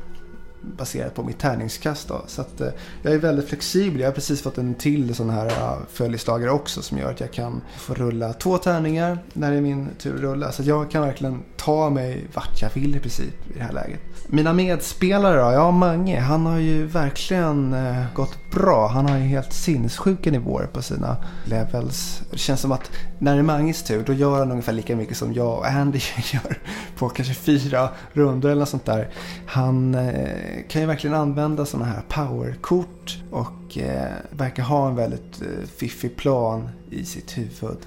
baserat 0.77 1.15
på 1.15 1.23
mitt 1.23 1.39
tärningskast. 1.39 2.07
Då. 2.07 2.21
Så 2.27 2.41
att, 2.41 2.61
eh, 2.61 2.67
jag 3.01 3.13
är 3.13 3.17
väldigt 3.17 3.49
flexibel. 3.49 3.99
Jag 3.99 4.07
har 4.07 4.13
precis 4.13 4.41
fått 4.41 4.57
en 4.57 4.75
till 4.75 5.15
sån 5.15 5.29
här 5.29 5.45
uh, 5.45 5.77
följeslagare 5.91 6.51
också 6.51 6.81
som 6.81 6.97
gör 6.97 7.11
att 7.11 7.19
jag 7.19 7.31
kan 7.31 7.61
få 7.77 7.93
rulla 7.93 8.33
två 8.33 8.57
tärningar 8.57 9.17
när 9.33 9.51
det 9.51 9.57
är 9.57 9.61
min 9.61 9.89
tur 9.99 10.15
att 10.15 10.21
rulla. 10.21 10.51
Så 10.51 10.63
jag 10.63 10.91
kan 10.91 11.01
verkligen 11.01 11.43
ta 11.57 11.89
mig 11.89 12.27
vart 12.33 12.61
jag 12.61 12.69
vill 12.73 12.95
i 12.95 12.99
princip 12.99 13.33
i 13.55 13.57
det 13.57 13.63
här 13.63 13.73
läget. 13.73 13.99
Mina 14.27 14.53
medspelare 14.53 15.41
då? 15.41 15.51
Ja, 15.51 15.71
Mange. 15.71 16.19
Han 16.19 16.45
har 16.45 16.57
ju 16.57 16.85
verkligen 16.85 17.73
eh, 17.73 18.05
gått 18.13 18.42
bra. 18.53 18.87
Han 18.87 19.09
har 19.09 19.17
ju 19.17 19.23
helt 19.23 19.53
sinnessjuka 19.53 20.31
nivåer 20.31 20.65
på 20.65 20.81
sina 20.81 21.17
levels. 21.45 22.21
Det 22.31 22.37
känns 22.37 22.61
som 22.61 22.71
att 22.71 22.91
när 23.19 23.33
det 23.33 23.39
är 23.39 23.43
Manges 23.43 23.83
tur 23.83 24.03
då 24.05 24.13
gör 24.13 24.39
han 24.39 24.51
ungefär 24.51 24.73
lika 24.73 24.95
mycket 24.95 25.17
som 25.17 25.33
jag 25.33 25.57
och 25.57 25.67
Andy 25.67 25.99
gör 26.33 26.57
på 26.97 27.09
kanske 27.09 27.33
fyra 27.33 27.89
runder 28.13 28.49
eller 28.49 28.59
något 28.59 28.69
sånt 28.69 28.85
där. 28.85 29.09
Han 29.45 29.95
eh, 29.95 30.67
kan 30.69 30.81
ju 30.81 30.87
verkligen 30.87 31.15
använda 31.15 31.65
sådana 31.65 31.85
här 31.85 32.01
powerkort 32.09 33.17
och 33.31 33.77
eh, 33.77 34.11
verkar 34.29 34.63
ha 34.63 34.87
en 34.87 34.95
väldigt 34.95 35.41
eh, 35.41 35.67
fiffig 35.77 36.15
plan 36.15 36.69
i 36.89 37.05
sitt 37.05 37.37
huvud. 37.37 37.77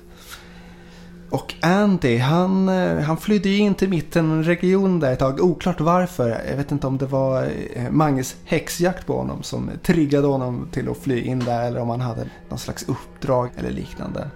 Och 1.31 1.55
Andy, 1.61 2.19
han, 2.19 2.69
eh, 2.69 2.99
han 2.99 3.17
flydde 3.17 3.49
ju 3.49 3.59
in 3.59 3.75
till 3.75 3.89
mittenregionen 3.89 5.01
där 5.01 5.13
ett 5.13 5.19
tag. 5.19 5.41
Oklart 5.41 5.81
varför. 5.81 6.45
Jag 6.49 6.57
vet 6.57 6.73
inte 6.73 6.87
om 6.87 6.99
det 6.99 7.07
var 7.07 7.51
eh, 7.75 7.91
Manges 7.91 8.37
häxjakt 8.45 9.07
på 9.07 9.17
honom 9.17 9.43
som 9.43 9.71
triggade 9.83 10.27
honom 10.27 10.69
till 10.73 10.89
att 10.89 10.99
fly 10.99 11.21
in 11.21 11.39
där 11.39 11.67
eller 11.67 11.81
om 11.81 11.91
han 11.91 12.01
hade 12.01 12.27
någon 12.49 12.59
slags 12.59 12.89
uppdrag 12.89 13.51
eller 13.57 13.71
liknande. 13.71 14.31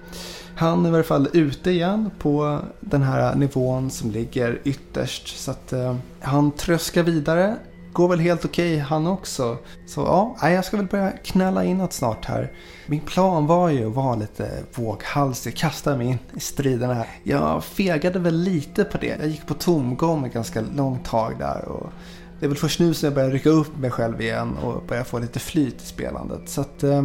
Han 0.55 0.87
är 0.87 0.91
i 0.91 0.95
alla 0.95 1.03
fall 1.03 1.29
ute 1.33 1.71
igen 1.71 2.11
på 2.19 2.59
den 2.81 3.03
här 3.03 3.35
nivån 3.35 3.91
som 3.91 4.11
ligger 4.11 4.59
ytterst. 4.65 5.39
Så 5.39 5.51
att 5.51 5.73
eh, 5.73 5.97
han 6.21 6.51
tröskar 6.51 7.03
vidare. 7.03 7.57
Går 7.93 8.09
väl 8.09 8.19
helt 8.19 8.45
okej 8.45 8.75
okay, 8.75 8.85
han 8.85 9.07
också. 9.07 9.59
Så 9.87 10.01
ja, 10.01 10.51
jag 10.51 10.65
ska 10.65 10.77
väl 10.77 10.87
börja 10.87 11.11
knälla 11.11 11.65
inåt 11.65 11.93
snart 11.93 12.25
här. 12.25 12.53
Min 12.87 13.01
plan 13.01 13.47
var 13.47 13.69
ju 13.69 13.87
att 13.87 13.95
vara 13.95 14.15
lite 14.15 14.51
våghalsig, 14.75 15.57
kasta 15.57 15.97
mig 15.97 16.07
in 16.07 16.19
i 16.37 16.41
striderna 16.41 16.95
här. 16.95 17.07
Jag 17.23 17.65
fegade 17.65 18.19
väl 18.19 18.35
lite 18.35 18.85
på 18.85 18.99
det. 18.99 19.17
Jag 19.21 19.29
gick 19.29 19.47
på 19.47 19.55
tomgång 19.55 20.27
ett 20.27 20.33
ganska 20.33 20.61
långt 20.77 21.05
tag 21.05 21.35
där. 21.39 21.65
Och 21.65 21.91
det 22.41 22.47
är 22.47 22.49
väl 22.49 22.59
först 22.59 22.81
nu 22.81 22.95
som 22.95 23.07
jag 23.07 23.15
börjar 23.15 23.31
rycka 23.31 23.51
upp 23.51 23.79
mig 23.79 23.91
själv 23.91 24.21
igen 24.21 24.57
och 24.57 24.83
börjar 24.89 25.05
få 25.05 25.19
lite 25.19 25.39
flyt 25.39 25.83
i 25.83 25.87
spelandet. 25.87 26.49
Så 26.49 26.61
att 26.61 26.83
eh, 26.83 27.05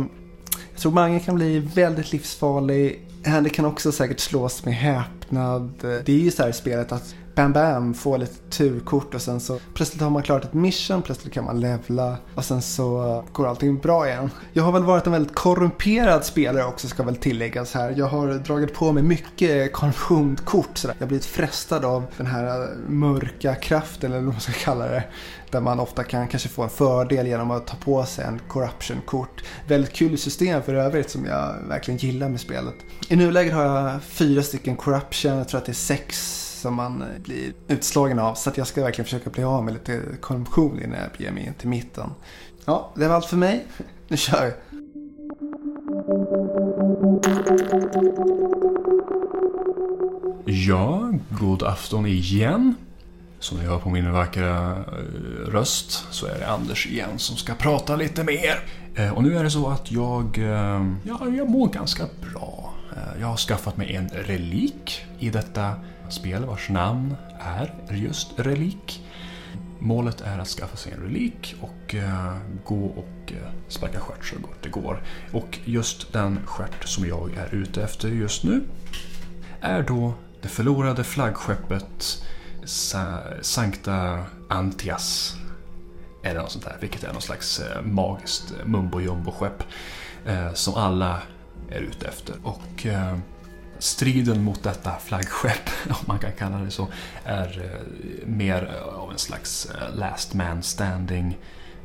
jag 0.72 0.80
tror 0.82 0.92
Mange 0.92 1.20
kan 1.20 1.36
bli 1.36 1.60
väldigt 1.60 2.12
livsfarlig. 2.12 3.08
Handy 3.26 3.50
kan 3.50 3.66
också 3.66 3.92
säkert 3.92 4.20
slås 4.20 4.66
med 4.66 4.74
häpnad. 4.74 5.74
Det 5.82 6.10
är 6.10 6.20
ju 6.20 6.32
så 6.32 6.44
här 6.44 6.50
i 6.50 6.54
spelet 6.54 6.92
att 6.92 7.16
bam 7.36 7.54
bam, 7.54 7.94
få 7.94 8.18
lite 8.18 8.36
turkort 8.50 9.16
och 9.16 9.22
sen 9.22 9.40
så 9.40 9.60
plötsligt 9.74 10.02
har 10.02 10.10
man 10.10 10.24
klarat 10.24 10.44
ett 10.44 10.54
mission, 10.54 11.02
plötsligt 11.02 11.34
kan 11.34 11.46
man 11.46 11.60
levla 11.60 12.18
och 12.36 12.46
sen 12.46 12.62
så 12.62 13.24
går 13.32 13.48
allting 13.48 13.78
bra 13.78 14.08
igen. 14.08 14.30
Jag 14.54 14.64
har 14.64 14.72
väl 14.72 14.84
varit 14.84 15.06
en 15.06 15.12
väldigt 15.12 15.36
korrumperad 15.36 16.26
spelare 16.26 16.66
också 16.66 16.88
ska 16.88 17.04
väl 17.04 17.16
tilläggas 17.16 17.74
här. 17.74 17.94
Jag 17.98 18.06
har 18.06 18.28
dragit 18.28 18.74
på 18.74 18.92
mig 18.92 19.04
mycket 19.04 19.74
korruptionskort 19.74 20.78
sådär. 20.78 20.96
Jag 21.00 21.06
har 21.06 21.08
blivit 21.08 21.26
frestad 21.26 21.86
av 21.86 22.06
den 22.18 22.28
här 22.28 22.68
mörka 22.88 23.56
kraften 23.56 24.12
eller 24.12 24.24
vad 24.24 24.34
man 24.34 24.42
ska 24.42 24.52
kalla 24.52 24.88
det. 24.88 25.04
Där 25.56 25.62
man 25.62 25.80
ofta 25.80 26.04
kan 26.04 26.28
kanske 26.28 26.50
få 26.50 26.64
en 26.64 26.70
fördel 26.70 27.28
genom 27.28 27.52
att 27.52 27.68
ta 27.68 27.78
på 27.78 28.06
sig 28.06 28.26
en 28.26 28.40
corruption-kort. 28.48 29.44
Väldigt 29.68 29.94
kul 29.94 30.18
system 30.18 30.64
för 30.64 30.74
övrigt 30.74 31.10
som 31.10 31.26
jag 31.26 31.56
verkligen 31.68 31.98
gillar 31.98 32.30
med 32.30 32.40
spelet. 32.40 32.74
I 33.10 33.16
nuläget 33.16 33.54
har 33.54 33.64
jag 33.64 34.04
fyra 34.04 34.44
stycken 34.44 34.76
corruption, 34.76 35.38
jag 35.38 35.48
tror 35.48 35.58
att 35.58 35.66
det 35.66 35.72
är 35.72 35.74
sex 35.74 36.16
som 36.62 36.74
man 36.76 37.04
blir 37.24 37.54
utslagen 37.68 38.20
av. 38.20 38.36
Så 38.36 38.50
att 38.50 38.58
jag 38.58 38.68
ska 38.68 38.84
verkligen 38.84 39.06
försöka 39.06 39.30
bli 39.30 39.44
av 39.44 39.64
med 39.64 39.74
lite 39.74 40.02
korruption 40.22 40.82
innan 40.84 41.00
jag 41.00 41.10
beger 41.18 41.32
mig 41.32 41.46
in 41.46 41.54
till 41.54 41.70
mitten. 41.70 42.10
Ja, 42.66 42.94
det 42.96 43.08
var 43.08 43.16
allt 43.16 43.26
för 43.26 43.38
mig. 43.38 43.66
Nu 44.08 44.18
kör 44.18 44.46
vi. 44.46 44.54
Ja, 50.68 51.12
god 51.30 51.64
afton 51.64 52.06
igen. 52.06 52.76
Som 53.46 53.58
ni 53.58 53.66
hör 53.66 53.80
på 53.80 53.90
min 53.90 54.12
vackra 54.12 54.72
eh, 54.72 55.52
röst 55.52 56.08
så 56.12 56.26
är 56.26 56.40
det 56.40 56.48
Anders 56.48 56.88
igen 56.88 57.20
som 57.20 57.38
ska 57.38 57.56
prata 57.56 57.96
lite 57.96 58.24
mer. 58.24 58.60
Eh, 58.96 59.14
och 59.14 59.24
nu 59.24 59.38
är 59.38 59.44
det 59.44 59.50
så 59.50 59.68
att 59.70 59.92
jag, 59.92 60.38
eh, 60.38 60.86
ja, 61.04 61.28
jag 61.38 61.50
mår 61.50 61.70
ganska 61.70 62.04
bra. 62.22 62.74
Jag 63.20 63.28
har 63.28 63.38
skaffat 63.38 63.78
mig 63.78 63.96
en 63.96 64.10
relik 64.10 65.06
i 65.20 65.30
detta 65.30 65.74
spel 66.10 66.46
vars 66.46 66.70
namn 66.70 67.16
är 67.40 67.96
just 67.96 68.40
Relik. 68.40 69.04
Målet 69.80 70.22
är 70.22 70.40
att 70.40 70.48
skaffa 70.48 70.78
sig 70.78 70.92
en 70.92 71.02
relik 71.02 71.56
och 71.62 71.94
uh, 71.94 72.38
gå 72.66 72.86
och 72.86 73.32
uh, 73.32 73.38
sparka 73.68 74.00
stjärt 74.00 74.26
så 74.26 74.36
gott 74.36 74.62
det 74.62 74.70
går. 74.70 75.02
Och 75.32 75.60
just 75.66 76.14
den 76.14 76.40
stjärt 76.46 76.88
som 76.88 77.08
jag 77.08 77.34
är 77.38 77.56
ute 77.56 77.84
efter 77.84 78.08
just 78.08 78.44
nu 78.44 78.64
är 79.62 79.84
då 79.84 80.14
det 80.42 80.48
förlorade 80.48 81.04
flaggskeppet 81.04 82.26
Sa 82.66 83.20
Sankta 83.42 84.26
Antias. 84.50 85.36
Eller 86.24 86.42
något 86.42 86.52
sånt 86.52 86.66
där, 86.66 86.78
vilket 86.82 87.04
är 87.04 87.14
någon 87.14 87.22
slags 87.22 87.60
eh, 87.60 87.82
magiskt 87.82 88.54
eh, 88.60 88.66
mumbo 88.66 89.02
jumbo 89.02 89.32
skepp 89.32 89.64
eh, 90.26 90.54
som 90.54 90.76
alla 90.76 91.22
är 91.70 91.80
ute 91.80 92.08
efter. 92.08 92.36
Och 92.44 92.86
striden 93.80 94.44
mot 94.44 94.64
detta 94.64 94.96
flaggskepp, 95.00 95.70
om 95.90 96.06
man 96.06 96.20
kan 96.20 96.32
kalla 96.32 96.58
det 96.58 96.72
så, 96.72 96.88
är 97.24 97.62
eh, 97.64 98.28
mer 98.28 98.82
av 98.96 99.12
en 99.12 99.18
slags 99.18 99.66
eh, 99.66 99.96
last 99.96 100.34
man 100.34 100.64
standing 100.64 101.28
eh, 101.28 101.38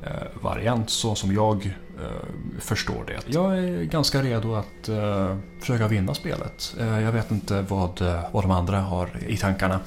Eh, 0.02 0.42
variant 0.42 0.90
så 0.90 1.14
som 1.14 1.34
jag 1.34 1.66
eh, 1.98 2.60
förstår 2.60 3.04
det. 3.06 3.20
Jag 3.26 3.58
är 3.58 3.84
ganska 3.84 4.22
redo 4.22 4.54
att 4.54 4.88
eh, 4.88 5.36
försöka 5.60 5.88
vinna 5.88 6.14
spelet. 6.14 6.74
Jag 6.78 7.12
vet 7.12 7.30
inte 7.30 7.62
vad, 7.62 8.02
vad 8.32 8.44
de 8.44 8.50
andra 8.50 8.80
har 8.80 9.10
i 9.26 9.36
tankarna. 9.36 9.80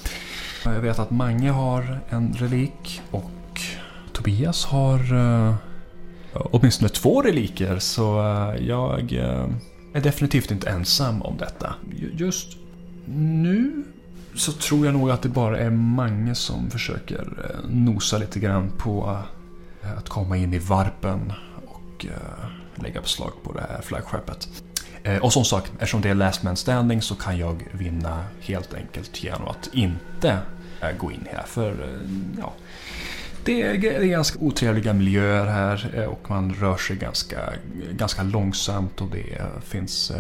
Jag 0.66 0.82
vet 0.82 1.00
att 1.00 1.12
Mange 1.12 1.52
har 1.52 2.00
en 2.10 2.34
relik 2.34 3.02
och 3.12 3.62
Tobias 4.12 4.66
har 4.66 5.00
åtminstone 6.34 6.90
två 6.90 7.22
reliker 7.22 7.80
så 7.80 8.04
jag 8.60 9.14
är 9.94 10.02
definitivt 10.02 10.52
inte 10.52 10.70
ensam 10.70 11.22
om 11.22 11.38
detta. 11.38 11.74
Just 12.14 12.58
nu 13.06 13.84
så 14.36 14.52
tror 14.52 14.86
jag 14.86 14.94
nog 14.96 15.12
att 15.12 15.22
det 15.22 15.30
bara 15.30 15.60
är 15.60 15.70
Mange 15.70 16.36
som 16.36 16.70
försöker 16.70 17.28
nosa 17.70 18.18
lite 18.18 18.40
grann 18.40 18.72
på 18.78 19.18
att 19.98 20.10
komma 20.10 20.38
in 20.38 20.54
i 20.54 20.58
varpen 20.58 21.34
och 21.68 22.06
eh, 22.06 22.50
lägga 22.76 23.02
beslag 23.02 23.32
på 23.44 23.54
det 23.54 23.62
här 23.62 23.82
flaggskeppet. 23.82 24.48
Eh, 25.04 25.18
och 25.18 25.34
som 25.34 25.46
sagt, 25.46 25.72
eftersom 25.74 26.02
det 26.02 26.10
är 26.10 26.16
last 26.16 26.44
man 26.44 26.56
standing 26.56 27.02
så 27.02 27.16
kan 27.16 27.38
jag 27.38 27.68
vinna 27.72 28.26
helt 28.42 28.74
enkelt 28.74 29.24
genom 29.24 29.48
att 29.48 29.70
inte 29.74 30.38
eh, 30.82 30.98
gå 30.98 31.12
in 31.12 31.28
här. 31.32 31.44
För 31.44 32.00
ja, 32.38 32.54
det 33.46 33.62
är 33.62 34.04
ganska 34.06 34.40
otrevliga 34.40 34.94
miljöer 34.94 35.46
här 35.46 36.08
och 36.08 36.30
man 36.30 36.54
rör 36.54 36.78
sig 36.78 36.96
ganska, 36.96 37.54
ganska 37.92 38.24
långsamt 38.24 39.02
och 39.02 39.08
det 39.08 39.42
finns 39.64 40.12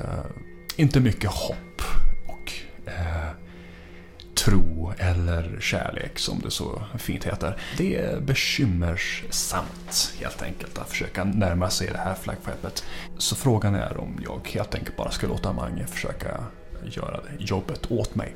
inte 0.75 0.99
mycket 0.99 1.29
hopp 1.29 1.81
och 2.27 2.53
eh, 2.85 3.42
tro 4.35 4.93
eller 4.97 5.57
kärlek 5.59 6.19
som 6.19 6.39
det 6.39 6.51
så 6.51 6.83
fint 6.97 7.23
heter. 7.23 7.57
Det 7.77 7.95
är 7.95 8.19
bekymmersamt 8.19 10.13
helt 10.19 10.41
enkelt 10.41 10.77
att 10.77 10.89
försöka 10.89 11.23
närma 11.23 11.69
sig 11.69 11.87
det 11.87 11.97
här 11.97 12.15
flaggskeppet. 12.15 12.83
Så 13.17 13.35
frågan 13.35 13.75
är 13.75 13.97
om 13.97 14.19
jag 14.23 14.47
helt 14.53 14.75
enkelt 14.75 14.97
bara 14.97 15.11
ska 15.11 15.27
låta 15.27 15.53
Mange 15.53 15.87
försöka 15.87 16.43
göra 16.85 17.19
jobbet 17.39 17.91
åt 17.91 18.15
mig. 18.15 18.35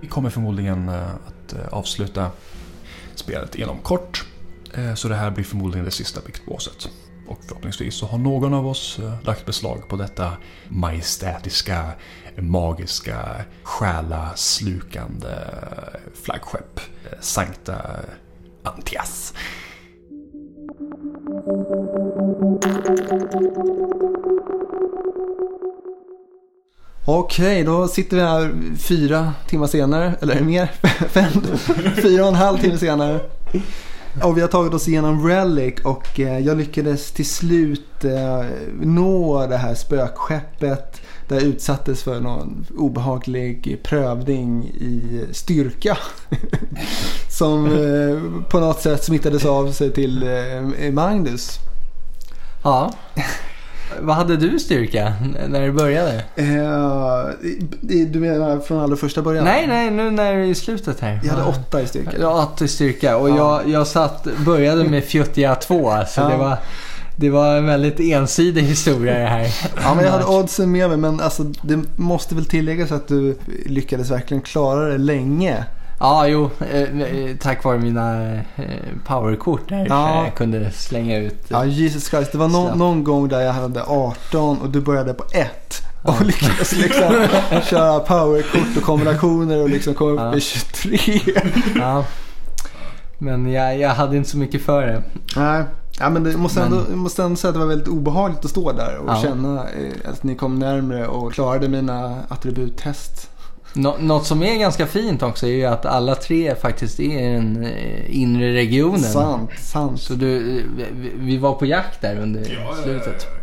Vi 0.00 0.08
kommer 0.08 0.30
förmodligen 0.30 0.88
eh, 0.88 1.10
att 1.10 1.52
eh, 1.52 1.68
avsluta 1.70 2.30
spelet 3.14 3.54
inom 3.54 3.78
kort. 3.78 4.24
Eh, 4.74 4.94
så 4.94 5.08
det 5.08 5.14
här 5.14 5.30
blir 5.30 5.44
förmodligen 5.44 5.84
det 5.84 5.90
sista 5.90 6.20
biktbåset. 6.26 6.88
Och 7.28 7.38
förhoppningsvis 7.48 7.94
så 7.94 8.06
har 8.06 8.18
någon 8.18 8.54
av 8.54 8.66
oss 8.66 8.98
lagt 9.22 9.46
beslag 9.46 9.88
på 9.88 9.96
detta 9.96 10.32
majestätiska, 10.68 11.92
magiska, 12.42 13.44
själaslukande 13.62 15.36
flaggskepp. 16.24 16.80
Eh, 17.04 17.18
Sankta 17.20 17.76
Antias. 18.62 19.34
Okej, 27.08 27.64
då 27.64 27.88
sitter 27.88 28.16
vi 28.16 28.22
här 28.22 28.54
fyra 28.78 29.32
timmar 29.48 29.66
senare, 29.66 30.14
eller 30.20 30.34
är 30.34 30.38
det 30.38 30.44
mer? 30.44 30.66
Fem, 31.08 31.32
fyra 32.02 32.22
och 32.22 32.28
en 32.28 32.34
halv 32.34 32.58
timme 32.58 32.78
senare. 32.78 33.20
Och 34.22 34.36
vi 34.36 34.40
har 34.40 34.48
tagit 34.48 34.74
oss 34.74 34.88
igenom 34.88 35.28
Relic 35.28 35.74
och 35.84 36.20
eh, 36.20 36.38
jag 36.38 36.56
lyckades 36.56 37.12
till 37.12 37.28
slut 37.28 38.04
eh, 38.04 38.44
nå 38.80 39.46
det 39.46 39.56
här 39.56 39.74
spökskeppet. 39.74 41.00
Där 41.28 41.36
jag 41.36 41.44
utsattes 41.44 42.02
för 42.02 42.20
någon 42.20 42.66
obehaglig 42.76 43.80
prövning 43.84 44.64
i 44.64 45.24
styrka. 45.32 45.98
Som 47.38 47.66
eh, 47.66 48.42
på 48.50 48.60
något 48.60 48.80
sätt 48.80 49.04
smittades 49.04 49.44
av 49.44 49.72
sig 49.72 49.92
till 49.92 50.24
Magnus. 50.92 51.58
Ja. 52.64 52.92
Vad 54.00 54.16
hade 54.16 54.36
du 54.36 54.58
styrka 54.58 55.12
när 55.48 55.66
du 55.66 55.72
började? 55.72 56.12
Eh, 56.36 56.46
du 58.06 58.20
menar 58.20 58.60
från 58.60 58.80
allra 58.80 58.96
första 58.96 59.22
början? 59.22 59.44
Nej, 59.44 59.66
nej, 59.66 59.90
nu 59.90 60.10
när 60.10 60.34
du 60.34 60.40
är 60.40 60.44
i 60.44 60.54
slutet 60.54 61.00
här. 61.00 61.20
Jag 61.24 61.32
hade 61.32 61.44
åtta 61.44 61.82
i 61.82 61.86
styrka. 61.86 62.10
Ja, 62.20 62.42
åtta 62.42 62.64
i 62.64 62.68
styrka. 62.68 63.16
Och 63.16 63.30
Ja. 63.30 63.36
jag, 63.36 63.68
jag 63.68 63.86
satt, 63.86 64.26
började 64.44 64.84
med 64.84 65.04
fjuttiga 65.04 65.54
två. 65.54 65.92
Så 66.08 66.20
Ja. 66.20 66.28
det, 66.28 66.36
var, 66.36 66.56
det 67.16 67.30
var 67.30 67.56
en 67.56 67.66
väldigt 67.66 68.00
ensidig 68.00 68.62
historia 68.62 69.18
det 69.18 69.26
här. 69.26 69.54
Ja, 69.82 69.94
men 69.94 70.04
jag 70.04 70.12
hade 70.12 70.24
oddsen 70.24 70.72
med 70.72 70.88
mig 70.88 70.98
men 70.98 71.20
alltså, 71.20 71.42
det 71.62 71.78
måste 71.96 72.34
väl 72.34 72.44
tilläggas 72.44 72.92
att 72.92 73.08
du 73.08 73.38
lyckades 73.66 74.10
verkligen 74.10 74.40
klara 74.42 74.84
det 74.88 74.98
länge. 74.98 75.64
Ja, 76.00 76.26
jo. 76.28 76.50
Eh, 76.72 76.82
eh, 77.00 77.36
tack 77.40 77.64
vare 77.64 77.78
mina 77.78 78.34
eh, 78.34 78.42
powerkort 79.06 79.68
där. 79.68 79.86
Ja. 79.88 80.24
Jag 80.24 80.34
kunde 80.34 80.70
slänga 80.70 81.18
ut. 81.18 81.44
Ja, 81.48 81.64
Jesus 81.64 82.08
Christ. 82.10 82.32
Det 82.32 82.38
var 82.38 82.48
Slapp. 82.48 82.76
någon 82.76 83.04
gång 83.04 83.28
där 83.28 83.40
jag 83.40 83.52
hade 83.52 83.82
18 83.82 84.58
och 84.60 84.70
du 84.70 84.80
började 84.80 85.14
på 85.14 85.24
1. 85.32 85.82
Och 86.02 86.24
lyckades 86.26 86.72
liksom 86.76 87.26
köra 87.70 87.98
powerkort 88.00 88.76
och 88.76 88.82
kombinationer 88.82 89.62
och 89.62 89.68
liksom 89.70 89.94
komma 89.94 90.10
upp 90.12 90.18
Ja. 90.20 90.36
i 90.36 90.40
23. 90.40 91.20
Ja. 91.76 92.04
Men 93.18 93.52
jag, 93.52 93.78
jag 93.78 93.88
hade 93.90 94.16
inte 94.16 94.30
så 94.30 94.36
mycket 94.38 94.62
för 94.62 94.86
det. 94.86 95.02
Nej. 95.36 95.64
Ja, 95.98 96.10
men 96.10 96.24
det 96.24 96.36
måste 96.36 96.62
ändå, 96.62 96.76
Men- 96.76 96.86
jag 96.88 96.98
måste 96.98 97.22
ändå 97.22 97.36
säga 97.36 97.48
att 97.48 97.54
det 97.54 97.60
var 97.60 97.66
väldigt 97.66 97.88
obehagligt 97.88 98.44
att 98.44 98.50
stå 98.50 98.72
där 98.72 98.96
och 98.98 99.10
Ja. 99.10 99.22
känna 99.22 99.54
eh, 99.68 100.10
att 100.10 100.22
ni 100.22 100.34
kom 100.34 100.58
närmre 100.58 101.06
och 101.06 101.32
klarade 101.32 101.68
mina 101.68 102.16
attributtest. 102.28 103.30
Nå- 103.74 103.96
något 104.00 104.26
som 104.26 104.42
är 104.42 104.56
ganska 104.58 104.86
fint 104.86 105.22
också 105.22 105.46
är 105.46 105.50
ju 105.50 105.64
att 105.64 105.86
alla 105.86 106.14
tre 106.14 106.54
faktiskt 106.54 107.00
är 107.00 107.28
i 107.30 107.32
den 107.34 107.64
eh, 107.64 108.20
inre 108.20 108.52
regionen. 108.54 109.00
Sant, 109.00 109.50
sant. 109.58 110.00
Så 110.00 110.14
du, 110.14 110.58
eh, 110.58 110.64
vi, 110.94 111.12
vi 111.16 111.36
var 111.38 111.52
på 111.54 111.66
jakt 111.66 112.00
där 112.00 112.20
under 112.20 112.40
Ja, 112.40 112.46
ja, 112.76 112.82
slutet. 112.84 113.26
ja, 113.30 113.36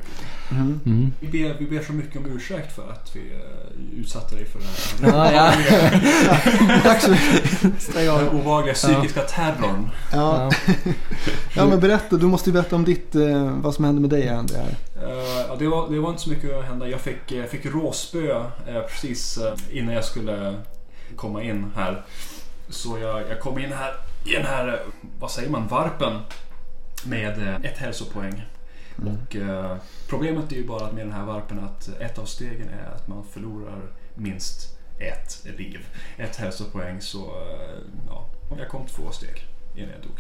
ja. 0.55 0.89
Mm. 0.91 1.13
Vi, 1.19 1.27
ber, 1.27 1.55
vi 1.59 1.65
ber 1.65 1.83
så 1.83 1.93
mycket 1.93 2.17
om 2.17 2.25
ursäkt 2.25 2.75
för 2.75 2.91
att 2.91 3.15
vi 3.15 3.19
eh, 3.19 3.99
utsatte 3.99 4.35
dig 4.35 4.45
för 4.45 4.59
det 4.59 5.11
här. 5.11 5.33
Ja, 5.33 5.35
ja. 5.35 5.51
För 7.79 8.19
Den 8.19 8.29
obehagliga 8.29 8.73
psykiska 8.73 9.21
terrorn. 9.21 9.89
ja. 10.11 10.51
ja. 10.51 10.73
ja, 11.55 11.65
men 11.65 11.79
berätta. 11.79 12.15
Du 12.15 12.25
måste 12.25 12.49
ju 12.49 12.53
berätta 12.53 12.75
om 12.75 12.85
ditt, 12.85 13.15
eh, 13.15 13.57
vad 13.61 13.73
som 13.73 13.85
hände 13.85 14.01
med 14.01 14.09
dig 14.09 14.29
Andy 14.29 14.53
här. 14.53 14.75
Eh, 14.95 15.45
ja, 15.47 15.55
det, 15.59 15.67
var, 15.67 15.89
det 15.89 15.99
var 15.99 16.09
inte 16.09 16.21
så 16.21 16.29
mycket 16.29 16.57
att 16.57 16.65
hända. 16.65 16.87
Jag 16.87 17.01
fick, 17.01 17.31
jag 17.31 17.49
fick 17.49 17.65
råspö 17.65 18.43
precis 18.89 19.39
innan 19.71 19.93
jag 19.93 20.05
skulle 20.05 20.55
komma 21.15 21.43
in 21.43 21.71
här. 21.75 22.01
Så 22.69 22.97
jag, 22.97 23.21
jag 23.29 23.39
kom 23.39 23.59
in 23.59 23.71
här 23.71 23.93
i 24.25 24.31
den 24.33 24.45
här, 24.45 24.79
vad 25.19 25.31
säger 25.31 25.49
man, 25.49 25.67
varpen 25.67 26.19
med 27.03 27.59
ett 27.63 27.77
hälsopoäng. 27.77 28.43
Och 28.97 29.35
eh, 29.35 29.75
problemet 30.09 30.51
är 30.51 30.55
ju 30.55 30.67
bara 30.67 30.85
att 30.85 30.93
med 30.93 31.05
den 31.05 31.13
här 31.13 31.25
varpen 31.25 31.59
att 31.59 31.89
ett 32.01 32.17
av 32.19 32.25
stegen 32.25 32.67
är 32.69 32.95
att 32.95 33.07
man 33.07 33.23
förlorar 33.33 33.81
minst 34.15 34.77
ett 34.99 35.57
liv. 35.57 35.79
Ett 36.17 36.35
hälsopoäng 36.35 37.01
så, 37.01 37.17
eh, 37.19 37.77
ja, 38.07 38.25
jag 38.57 38.69
kom 38.69 38.85
två 38.85 39.11
steg 39.11 39.47
innan 39.75 39.89
jag 39.91 40.01
dog. 40.01 40.19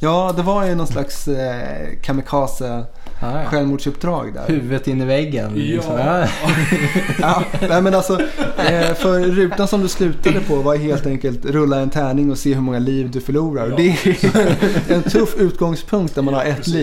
Ja, 0.00 0.32
det 0.36 0.42
var 0.42 0.66
ju 0.66 0.74
någon 0.74 0.86
slags 0.86 1.28
eh, 1.28 1.88
kamikaze 2.02 2.84
Ja, 3.20 3.42
ja. 3.42 3.44
självmordsuppdrag 3.48 4.34
där. 4.34 4.46
Huvudet 4.48 4.88
in 4.88 5.00
i 5.00 5.04
väggen. 5.04 5.52
liksom. 5.54 5.98
Ja. 5.98 6.28
Ja, 7.20 7.42
nej 7.68 7.82
men 7.82 7.94
alltså, 7.94 8.20
eh, 8.58 8.94
för 8.94 9.20
rutan 9.20 9.68
som 9.68 9.80
du 9.80 9.88
slutade 9.88 10.40
på 10.40 10.56
var 10.56 10.76
helt 10.76 11.06
enkelt 11.06 11.44
rulla 11.44 11.80
en 11.80 11.90
tärning 11.90 12.30
och 12.30 12.38
se 12.38 12.54
hur 12.54 12.60
många 12.60 12.78
liv 12.78 13.10
du 13.10 13.20
förlorar. 13.20 13.68
Ja. 13.68 13.76
Det 13.76 13.88
är 13.88 14.92
en 14.94 15.02
tuff 15.02 15.34
utgångspunkt 15.36 16.16
när 16.16 16.22
man 16.22 16.34
har 16.34 16.44
ett 16.44 16.56
Precis. 16.56 16.74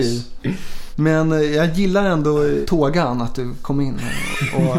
liv. 0.42 0.56
Men 1.02 1.32
eh, 1.32 1.38
jag 1.40 1.72
gillar 1.74 2.04
ändå 2.04 2.44
tågan, 2.66 3.22
att 3.22 3.34
du 3.34 3.54
kom 3.62 3.80
in 3.80 4.00
och, 4.56 4.76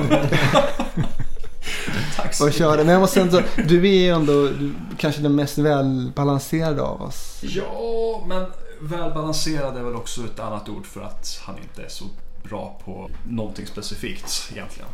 så 2.35 2.45
och 2.45 2.53
körde. 2.53 2.83
Men 2.83 2.93
jag 2.93 2.99
måste 3.01 3.21
ändå, 3.21 3.41
du 3.67 3.87
är 3.89 3.93
ju 3.93 4.09
ändå 4.09 4.33
du, 4.33 4.73
kanske 4.97 5.21
den 5.21 5.35
mest 5.35 5.57
välbalanserade 5.57 6.81
av 6.81 7.01
oss. 7.01 7.39
Ja, 7.41 8.23
men 8.27 8.45
välbalanserad 8.81 9.77
är 9.77 9.83
väl 9.83 9.95
också 9.95 10.21
ett 10.25 10.39
annat 10.39 10.69
ord 10.69 10.85
för 10.85 11.01
att 11.01 11.39
han 11.45 11.55
inte 11.57 11.81
är 11.83 11.89
så 11.89 12.05
bra 12.43 12.79
på 12.85 13.09
någonting 13.29 13.65
specifikt 13.67 14.49
egentligen. 14.53 14.89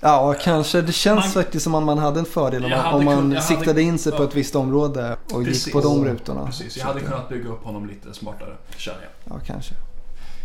Ja, 0.00 0.34
kanske. 0.42 0.80
Det 0.82 0.92
känns 0.92 1.20
Man- 1.24 1.30
faktiskt 1.32 1.64
som 1.64 1.74
om 1.74 1.84
man 1.84 1.98
hade 1.98 2.20
en 2.20 2.26
fördel 2.26 2.64
om 2.64 2.70
man, 2.70 2.94
om 2.94 3.04
man 3.04 3.14
kun- 3.18 3.34
jag 3.34 3.40
hade- 3.42 3.56
siktade 3.56 3.82
in 3.82 3.98
sig 3.98 4.12
på 4.12 4.22
ett 4.22 4.34
visst 4.36 4.54
område 4.56 5.16
och 5.32 5.44
Precis. 5.44 5.66
gick 5.66 5.72
på 5.74 5.80
de 5.80 6.04
rutorna. 6.04 6.46
Precis, 6.46 6.76
jag 6.76 6.84
hade 6.84 7.00
kunnat 7.00 7.28
bygga 7.28 7.48
upp 7.50 7.64
honom 7.64 7.86
lite 7.86 8.14
smartare, 8.14 8.54
känner 8.76 8.98
jag. 9.24 9.36
Ja, 9.36 9.40
kanske. 9.46 9.74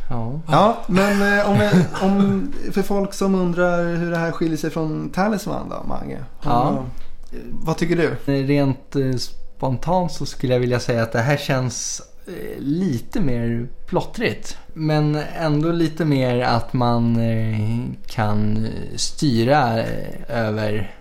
Ja. 0.09 0.39
Ja, 0.47 0.77
men 0.87 1.39
eh, 1.39 1.49
om, 1.49 1.69
om, 2.01 2.53
för 2.71 2.81
folk 2.81 3.13
som 3.13 3.35
undrar 3.35 3.95
hur 3.95 4.11
det 4.11 4.17
här 4.17 4.31
skiljer 4.31 4.57
sig 4.57 4.69
från 4.69 5.09
Talisman 5.09 5.69
då, 5.69 5.83
Mange? 5.87 6.17
Ja. 6.43 6.85
Eh, 7.31 7.37
Vad 7.51 7.77
tycker 7.77 7.95
du? 7.95 8.33
Rent 8.43 8.95
eh, 8.95 9.15
spontant 9.15 10.11
så 10.11 10.25
skulle 10.25 10.53
jag 10.53 10.59
vilja 10.59 10.79
säga 10.79 11.03
att 11.03 11.11
det 11.11 11.19
här 11.19 11.37
känns 11.37 12.01
eh, 12.27 12.59
lite 12.59 13.21
mer 13.21 13.67
plottrigt. 13.87 14.57
Men 14.73 15.15
ändå 15.39 15.71
lite 15.71 16.05
mer 16.05 16.41
att 16.41 16.73
man 16.73 17.15
eh, 17.19 17.85
kan 18.07 18.65
eh, 18.65 18.95
styra 18.95 19.83
över... 20.27 20.95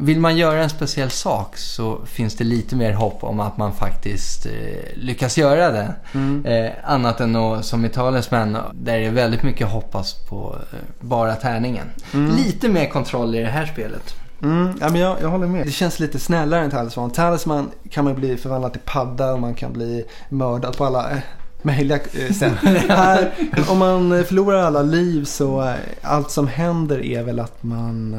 Vill 0.00 0.20
man 0.20 0.36
göra 0.36 0.62
en 0.62 0.70
speciell 0.70 1.10
sak 1.10 1.56
så 1.56 2.00
finns 2.06 2.36
det 2.36 2.44
lite 2.44 2.76
mer 2.76 2.92
hopp 2.92 3.24
om 3.24 3.40
att 3.40 3.56
man 3.56 3.72
faktiskt 3.72 4.46
eh, 4.46 4.52
lyckas 4.94 5.38
göra 5.38 5.70
det. 5.70 5.94
Mm. 6.12 6.46
Eh, 6.46 6.72
annat 6.84 7.20
än 7.20 7.36
att, 7.36 7.64
som 7.64 7.84
i 7.84 7.88
Talisman 7.88 8.52
där 8.72 8.98
det 8.98 9.06
är 9.06 9.10
väldigt 9.10 9.42
mycket 9.42 9.68
hoppas 9.68 10.14
på 10.28 10.58
eh, 10.72 10.78
bara 11.00 11.34
tärningen. 11.34 11.86
Mm. 12.14 12.36
Lite 12.36 12.68
mer 12.68 12.86
kontroll 12.86 13.34
i 13.34 13.40
det 13.40 13.50
här 13.50 13.66
spelet. 13.66 14.14
Mm, 14.42 14.72
ja, 14.80 14.88
men 14.88 15.00
jag, 15.00 15.16
jag 15.22 15.28
håller 15.28 15.46
med. 15.46 15.66
Det 15.66 15.70
känns 15.70 16.00
lite 16.00 16.18
snällare 16.18 16.64
än 16.64 16.70
Talisman. 16.70 17.10
Talisman 17.10 17.70
kan 17.90 18.04
man 18.04 18.14
bli 18.14 18.36
förvandlad 18.36 18.72
till 18.72 18.82
padda 18.84 19.32
och 19.32 19.40
man 19.40 19.54
kan 19.54 19.72
bli 19.72 20.04
mördad 20.28 20.76
på 20.76 20.84
alla 20.84 21.10
eh, 21.10 21.18
möjliga 21.62 21.98
eh, 22.12 22.32
sätt. 22.32 22.52
Här, 22.88 23.32
om 23.68 23.78
man 23.78 24.24
förlorar 24.24 24.62
alla 24.62 24.82
liv 24.82 25.24
så 25.24 25.62
eh, 25.62 25.74
allt 26.02 26.30
som 26.30 26.48
händer 26.48 27.04
är 27.04 27.22
väl 27.22 27.40
att 27.40 27.62
man... 27.62 28.16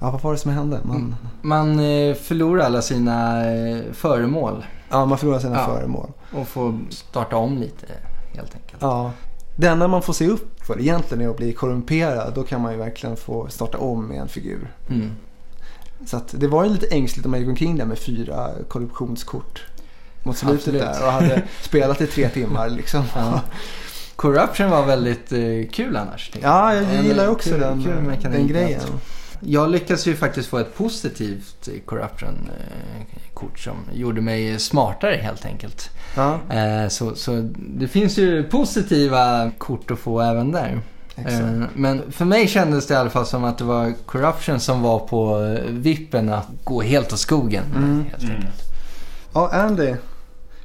Ja, 0.00 0.10
vad 0.10 0.20
var 0.22 0.32
det 0.32 0.38
som 0.38 0.50
hände? 0.50 0.80
Man, 0.84 1.14
Man 1.42 1.80
eh, 1.80 2.14
förlorar 2.14 2.64
alla 2.64 2.82
sina 2.82 3.46
eh, 3.52 3.78
föremål 3.92 4.64
ja, 4.90 5.04
man 5.06 5.18
förlorar 5.18 5.38
sina 5.38 5.56
Ja. 5.56 5.66
föremål. 5.66 6.10
och 6.32 6.48
får 6.48 6.78
starta 6.90 7.36
om 7.36 7.58
lite 7.58 7.86
helt 8.34 8.54
enkelt. 8.54 8.78
Ja. 8.82 9.12
Det 9.56 9.66
enda 9.66 9.88
man 9.88 10.02
får 10.02 10.12
se 10.12 10.28
upp 10.28 10.64
för 10.64 10.80
egentligen 10.80 11.24
är 11.24 11.28
att 11.30 11.36
bli 11.36 11.52
korrumperad. 11.52 12.32
Då 12.34 12.42
kan 12.42 12.60
man 12.60 12.72
ju 12.72 12.78
verkligen 12.78 13.16
få 13.16 13.48
starta 13.48 13.78
om 13.78 14.06
med 14.06 14.20
en 14.20 14.28
figur. 14.28 14.70
Mm. 14.90 15.10
Så 16.06 16.20
det 16.32 16.46
var 16.48 16.64
ju 16.64 16.70
lite 16.70 16.86
ängsligt 16.86 17.24
om 17.24 17.30
man 17.30 17.40
gick 17.40 17.48
omkring 17.48 17.76
där 17.76 17.84
med 17.84 17.98
fyra 17.98 18.50
korruptionskort. 18.68 19.62
Mot 20.22 20.36
slutet 20.36 20.58
Absolut. 20.58 20.82
där 20.82 21.06
och 21.06 21.12
hade 21.12 21.42
spelat 21.62 22.00
i 22.00 22.06
tre 22.06 22.28
timmar 22.28 22.68
liksom. 22.68 23.04
Ja. 23.16 23.40
Corruption 24.16 24.70
var 24.70 24.86
väldigt 24.86 25.32
eh, 25.32 25.70
kul 25.72 25.96
annars. 25.96 26.30
Ja, 26.42 26.74
jag 26.74 27.04
gillar 27.04 27.28
också 27.28 27.50
kul- 27.50 27.60
den, 27.60 27.82
kul 27.84 28.32
den 28.32 28.46
grejen. 28.46 28.80
att- 28.80 29.17
Jag 29.40 29.70
lyckades 29.70 30.06
ju 30.06 30.16
faktiskt 30.16 30.48
få 30.48 30.58
ett 30.58 30.74
positivt 30.76 31.68
Corruption-kort 31.86 33.58
som 33.58 33.76
gjorde 33.92 34.20
mig 34.20 34.58
smartare 34.58 35.14
helt 35.22 35.44
enkelt. 35.46 35.90
Ja, 36.16 36.38
Eh, 36.50 36.88
Så, 36.88 37.14
så 37.14 37.48
det 37.56 37.88
finns 37.88 38.18
ju 38.18 38.44
positiva 38.44 39.50
kort 39.58 39.90
att 39.90 39.98
få 39.98 40.20
även 40.20 40.52
där. 40.52 40.80
exakt. 41.16 41.40
Eh, 41.42 41.62
Men 41.74 42.12
för 42.12 42.24
mig 42.24 42.48
kändes 42.48 42.86
det 42.86 42.94
i 42.94 42.96
alla 42.96 43.10
fall 43.10 43.26
som 43.26 43.44
att 43.44 43.58
det 43.58 43.64
var 43.64 43.92
Corruption 44.06 44.60
som 44.60 44.82
var 44.82 44.98
på 44.98 45.38
vippen 45.68 46.28
att 46.28 46.46
gå 46.64 46.82
helt 46.82 47.12
åt 47.12 47.18
skogen. 47.18 47.64
Mm. 47.76 48.04
Helt 48.10 48.22
Mm. 48.22 48.36
enkelt. 48.36 48.62
Ja, 49.34 49.50
Andy. 49.52 49.94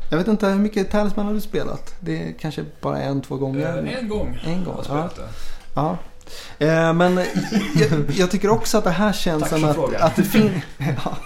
Jag 0.10 0.18
vet 0.18 0.28
inte 0.28 0.48
hur 0.48 0.56
mycket 0.60 0.92
Talisman 0.92 1.26
har 1.26 1.34
du 1.34 1.42
spelat? 1.42 1.96
Det 2.00 2.24
är 2.24 2.34
kanske 2.40 2.64
bara 2.82 3.02
en, 3.02 3.22
två 3.22 3.38
gånger? 3.38 3.84
Eh, 3.88 3.98
en 4.00 4.10
gång 4.10 4.40
En 4.46 4.64
gång, 4.64 4.74
har 4.74 4.80
jag 4.80 4.86
spelat 4.86 5.16
det. 5.16 5.22
Ja. 5.76 5.98
Eh, 6.60 6.94
men 6.94 7.18
jag, 7.76 8.12
jag 8.12 8.32
tycker 8.32 8.50
också 8.50 8.78
att 8.78 8.84
det 8.84 8.92
här 8.92 9.14
känns 9.14 9.42
Tack 9.44 9.50
som 9.50 9.64
att, 9.64 9.76
frågan. 9.76 10.02
att 10.02 10.16
det 10.16 10.24
finns... 10.24 10.52
ja. 10.78 11.18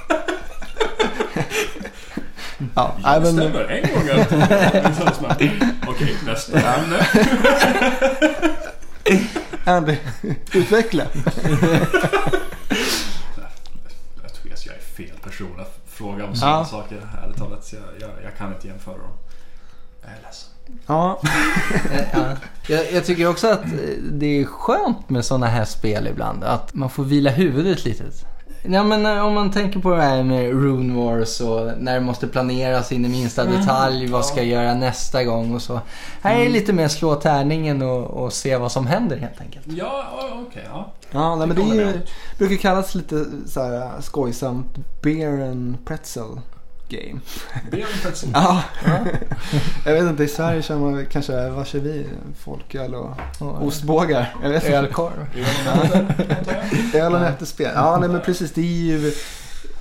ja, 2.76 2.96
Ja, 3.04 3.20
det 3.20 3.20
men, 3.20 3.34
stämmer. 3.34 3.64
En 3.64 3.94
gång 3.94 4.08
jag 4.08 4.18
med. 5.22 5.76
Okej, 5.88 6.16
nästa 6.26 6.60
ämne. 6.60 7.08
Andy, 9.66 9.98
utveckla. 10.54 11.04
Jag 14.24 14.34
tror 14.34 14.54
att 14.54 14.66
jag 14.66 14.76
är 14.76 14.80
fel 14.98 15.18
person 15.24 15.60
att 15.60 15.80
fråga 15.88 16.24
om 16.24 16.30
Ja. 16.30 16.36
sådana 16.36 16.66
saker. 16.66 17.08
Ärligt 17.24 17.38
talat, 17.38 17.74
jag, 17.74 17.82
jag, 18.10 18.10
jag 18.24 18.38
kan 18.38 18.54
inte 18.54 18.68
jämföra 18.68 18.98
dem. 18.98 19.18
Jag 20.02 20.12
är 20.12 20.16
ledsen. 20.26 20.50
Ja, 20.88 21.20
Eh, 21.92 22.02
ja. 22.14 22.26
jag, 22.68 22.92
jag 22.94 23.06
tycker 23.06 23.30
också 23.30 23.48
att 23.48 23.64
eh, 23.66 23.70
det 24.12 24.42
är 24.42 24.46
skönt 24.46 25.10
med 25.10 25.26
sådana 25.26 25.46
här 25.48 25.66
spel 25.66 26.08
ibland. 26.08 26.44
Att 26.44 26.74
man 26.74 26.90
får 26.90 27.04
vila 27.04 27.30
huvudet 27.30 27.86
lite. 27.86 28.04
Ja, 28.70 28.84
men 28.84 29.06
eh, 29.06 29.26
om 29.26 29.34
man 29.34 29.52
tänker 29.52 29.80
på 29.80 29.90
det 29.96 30.02
här 30.02 30.24
med 30.24 30.50
Rune 30.50 30.94
Wars 30.94 31.42
och 31.42 31.72
när 31.80 31.94
det 31.94 32.00
måste 32.02 32.28
planeras 32.28 32.92
in 32.92 33.06
i 33.06 33.10
minsta 33.10 33.46
detalj. 33.46 34.08
Vad 34.08 34.26
ska 34.26 34.38
jag 34.38 34.48
göra 34.48 34.74
nästa 34.74 35.24
gång 35.24 35.56
och 35.56 35.62
så. 35.62 35.82
Här 36.22 36.40
är 36.40 36.44
det 36.44 36.50
lite 36.50 36.74
mer 36.74 36.88
slå 36.88 37.16
tärningen 37.16 37.82
och, 37.82 38.06
och 38.06 38.34
se 38.34 38.58
vad 38.58 38.72
som 38.72 38.88
händer 38.88 39.18
helt 39.18 39.42
enkelt. 39.42 39.66
Ja, 39.68 40.04
okej. 40.48 40.68
ja. 40.70 40.94
Ja, 41.12 41.36
nej, 41.36 41.48
men 41.48 41.58
det 41.58 41.76
Det 41.76 41.84
är 41.84 42.02
brukar 42.38 42.56
kallas 42.56 42.96
lite 42.96 43.26
så 43.48 43.62
här 43.62 44.02
skojsamt 44.02 44.78
beer 45.02 45.50
and 45.50 45.86
pretzel 45.86 46.40
game. 46.90 47.20
Det 47.72 47.82
är 47.82 47.86
en. 48.24 48.32
Ja. 48.34 48.64
jag 49.86 49.94
vet 49.94 50.04
inte, 50.04 50.24
i 50.24 50.28
Sverige 50.28 50.62
kör 50.62 50.78
man 50.78 51.06
kanske, 51.06 51.50
vad 51.50 51.68
kör 51.68 51.80
vi? 51.80 52.08
Folköl 52.40 52.96
och 52.96 53.10
ostbågar? 53.40 54.36
Jag 54.44 54.50
vet. 54.50 54.64
Ölkorv. 54.66 55.28
Öl 56.96 57.14
och 57.16 57.22
nätterspel. 57.22 57.72
Ja, 57.76 57.98
nej 58.00 58.10
men 58.10 58.22
precis. 58.22 58.52
Det 58.54 58.62
är 58.62 58.66
ju 58.66 59.12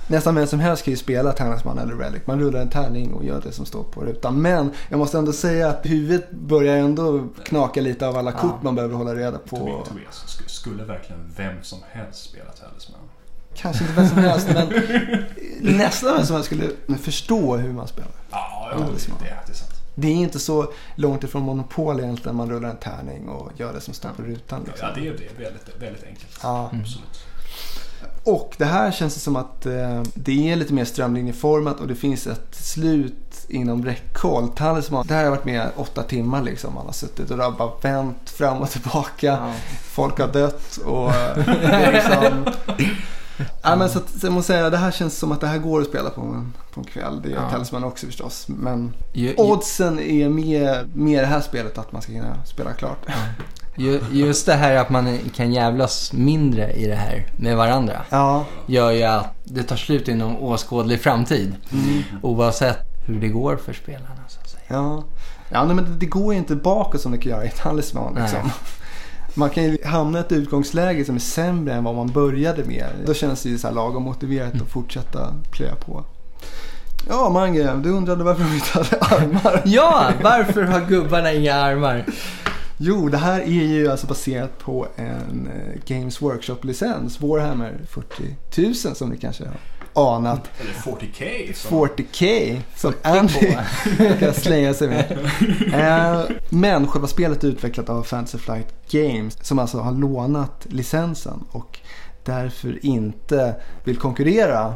nästan 0.07 0.35
vem 0.35 0.47
som 0.47 0.59
helst 0.59 0.83
kan 0.83 0.91
ju 0.91 0.97
spela 0.97 1.31
Tärningsman 1.31 1.79
eller 1.79 1.93
Relic. 1.95 2.21
Man 2.25 2.39
rullar 2.39 2.59
en 2.59 2.69
tärning 2.69 3.13
och 3.13 3.25
gör 3.25 3.41
det 3.41 3.51
som 3.51 3.65
står 3.65 3.83
på 3.83 4.01
rutan. 4.01 4.41
Men 4.41 4.71
jag 4.89 4.97
måste 4.97 5.17
ändå 5.17 5.33
säga 5.33 5.69
att 5.69 5.85
huvudet 5.85 6.31
börjar 6.31 6.77
ändå 6.77 7.27
knaka 7.45 7.81
lite 7.81 8.07
av 8.07 8.17
alla 8.17 8.31
kort 8.31 8.41
Ja. 8.53 8.59
man 8.61 8.75
behöver 8.75 8.95
hålla 8.95 9.15
reda 9.15 9.37
på. 9.37 9.57
Tobias, 9.87 10.25
sk- 10.27 10.47
skulle 10.49 10.83
verkligen 10.83 11.33
vem 11.37 11.55
som 11.63 11.79
helst 11.91 12.23
spela 12.29 12.49
Talisman? 12.51 12.99
Kanske 13.55 13.83
inte 13.83 13.95
vem 13.95 14.09
som 14.09 14.17
helst, 14.17 14.47
men 14.53 14.69
nästan 15.77 16.15
vem 16.15 16.25
som 16.25 16.35
helst 16.35 16.45
skulle 16.45 16.69
förstå 17.01 17.57
hur 17.57 17.73
man 17.73 17.87
spelar. 17.87 18.11
Ja, 18.31 18.69
ja 18.71 18.77
det 18.77 18.83
är 18.83 18.87
det, 18.87 19.35
det, 19.45 19.51
är 19.51 19.55
sant. 19.55 19.71
Det 19.95 20.07
är 20.07 20.15
inte 20.15 20.39
så 20.39 20.73
långt 20.95 21.23
ifrån 21.23 21.41
Monopol 21.41 21.99
egentligen. 21.99 22.35
Man 22.35 22.49
rullar 22.49 22.69
en 22.69 22.77
tärning 22.77 23.29
och 23.29 23.51
gör 23.57 23.73
det 23.73 23.81
som 23.81 23.93
står 23.93 24.09
på 24.09 24.21
rutan. 24.21 24.63
Liksom. 24.67 24.87
Ja, 24.87 25.01
det 25.01 25.07
är 25.07 25.11
det. 25.11 25.43
Väldigt, 25.43 25.81
väldigt 25.81 26.03
enkelt. 26.03 26.39
Ja. 26.43 26.69
Mm. 26.69 26.81
Absolut. 26.81 27.27
Och 28.23 28.55
det 28.57 28.65
här 28.65 28.91
känns 28.91 29.13
det 29.13 29.19
som 29.19 29.35
att 29.35 29.65
eh, 29.65 30.03
det 30.13 30.51
är 30.51 30.55
lite 30.55 30.73
mer 30.73 30.85
strömlinjeformat 30.85 31.79
och 31.79 31.87
det 31.87 31.95
finns 31.95 32.27
ett 32.27 32.55
slut 32.55 33.45
inom 33.47 33.85
räckhåll. 33.85 34.49
Talisman, 34.49 35.05
det 35.07 35.13
här 35.13 35.23
har 35.23 35.31
varit 35.31 35.45
med 35.45 35.69
åtta 35.75 36.03
timmar 36.03 36.43
liksom. 36.43 36.73
Man 36.73 36.85
har 36.85 36.93
suttit 36.93 37.31
och 37.31 37.37
bara 37.37 37.71
vänt 37.81 38.29
fram 38.29 38.57
och 38.57 38.69
tillbaka. 38.69 39.27
Ja. 39.27 39.53
Folk 39.81 40.19
har 40.19 40.27
dött 40.27 40.77
och 40.77 41.11
eh, 41.13 41.37
det 41.45 41.67
är 41.67 41.91
liksom... 41.91 42.45
Ja, 43.61 43.75
men 43.75 43.89
så, 43.89 43.99
att, 43.99 44.23
jag 44.23 44.31
måste 44.31 44.53
säga, 44.53 44.69
det 44.69 44.77
här 44.77 44.91
känns 44.91 45.17
som 45.17 45.31
att 45.31 45.41
det 45.41 45.47
här 45.47 45.57
går 45.57 45.81
att 45.81 45.87
spela 45.87 46.09
på 46.09 46.21
en, 46.21 46.53
på 46.73 46.79
en 46.79 46.85
kväll. 46.85 47.21
Det 47.21 47.29
gör 47.29 47.41
Ja. 47.41 47.49
Talisman 47.49 47.83
också 47.83 48.05
förstås. 48.05 48.45
Men 48.47 48.93
ju, 49.13 49.35
oddsen 49.37 49.99
är 49.99 50.29
med, 50.29 50.95
med 50.95 51.23
det 51.23 51.27
här 51.27 51.41
spelet 51.41 51.77
att 51.77 51.91
man 51.91 52.01
ska 52.01 52.11
kunna 52.11 52.45
spela 52.45 52.73
klart. 52.73 53.05
ju, 53.75 54.01
just 54.11 54.45
det 54.45 54.53
här 54.53 54.75
att 54.75 54.89
man 54.89 55.17
kan 55.35 55.53
jävlas 55.53 56.13
mindre 56.13 56.71
i 56.71 56.87
det 56.87 56.95
här 56.95 57.27
med 57.37 57.57
varandra. 57.57 58.01
Ja. 58.09 58.45
Gör 58.65 58.91
ju 58.91 59.03
att 59.03 59.35
det 59.43 59.63
tar 59.63 59.75
slut 59.75 60.07
inom 60.07 60.37
åskådlig 60.37 61.01
framtid. 61.01 61.55
Mm. 61.71 62.03
Oavsett 62.21 62.79
hur 63.07 63.21
det 63.21 63.27
går 63.27 63.57
för 63.57 63.73
spelarna 63.73 64.23
så 64.27 64.39
att 64.39 64.49
säga. 64.49 64.63
Ja, 64.67 65.03
ja 65.49 65.65
nej, 65.65 65.75
men 65.75 65.85
det, 65.85 65.91
det 65.91 66.05
går 66.05 66.33
ju 66.33 66.39
inte 66.39 66.55
bakåt 66.55 67.01
som 67.01 67.11
det 67.11 67.17
kan 67.17 67.31
göra 67.31 67.45
i 67.45 67.49
Talisman. 67.49 68.15
Liksom. 68.15 68.39
Nej. 68.43 68.51
Man 69.37 69.49
kan 69.49 69.63
ju 69.63 69.77
hamna 69.85 70.17
i 70.17 70.21
ett 70.21 70.31
utgångsläge 70.31 71.05
som 71.05 71.15
är 71.15 71.19
sämre 71.19 71.73
än 71.73 71.83
vad 71.83 71.95
man 71.95 72.07
började 72.07 72.63
med. 72.63 72.85
Då 73.05 73.13
känns 73.13 73.43
det 73.43 73.49
ju 73.49 73.57
så 73.57 73.67
här 73.67 73.73
lagom 73.73 74.03
motiverat 74.03 74.61
att 74.61 74.67
fortsätta 74.67 75.33
plöja 75.51 75.75
på. 75.75 76.03
Ja, 77.09 77.29
Mange, 77.29 77.75
du 77.83 77.89
undrade 77.89 78.23
varför 78.23 78.43
de 78.43 78.53
inte 78.53 78.71
hade 78.71 78.97
armar. 78.99 79.61
Ja, 79.65 80.11
varför 80.23 80.63
har 80.63 80.81
gubbarna 80.81 81.33
inga 81.33 81.55
armar? 81.55 82.05
Jo, 82.77 83.09
det 83.09 83.17
här 83.17 83.39
är 83.41 83.65
ju 83.65 83.91
alltså 83.91 84.07
baserat 84.07 84.59
på 84.59 84.87
en 84.95 85.49
eh, 85.55 85.95
Games 85.95 86.21
Workshop-licens. 86.21 87.21
Warhammer 87.21 87.79
40 87.89 88.35
000 88.85 88.95
som 88.95 89.09
ni 89.09 89.17
kanske 89.17 89.45
har 89.45 89.55
anat. 89.97 90.49
Eller 90.61 90.73
40K. 90.73 91.53
som- 91.53 91.79
40K 91.87 92.59
som 92.75 92.93
Andy 93.01 93.55
kan 94.19 94.33
slänga 94.33 94.73
sig 94.73 94.87
med. 94.87 95.11
Eh, 95.73 96.21
Men 96.49 96.87
själva 96.87 97.07
spelet 97.07 97.43
är 97.43 97.47
utvecklat 97.47 97.89
av 97.89 98.03
Fantasy 98.03 98.37
Flight 98.37 98.67
Games 98.91 99.37
som 99.41 99.59
alltså 99.59 99.77
har 99.79 99.91
lånat 99.91 100.65
licensen 100.69 101.43
och 101.51 101.79
därför 102.25 102.85
inte 102.85 103.55
vill 103.83 103.97
konkurrera 103.97 104.73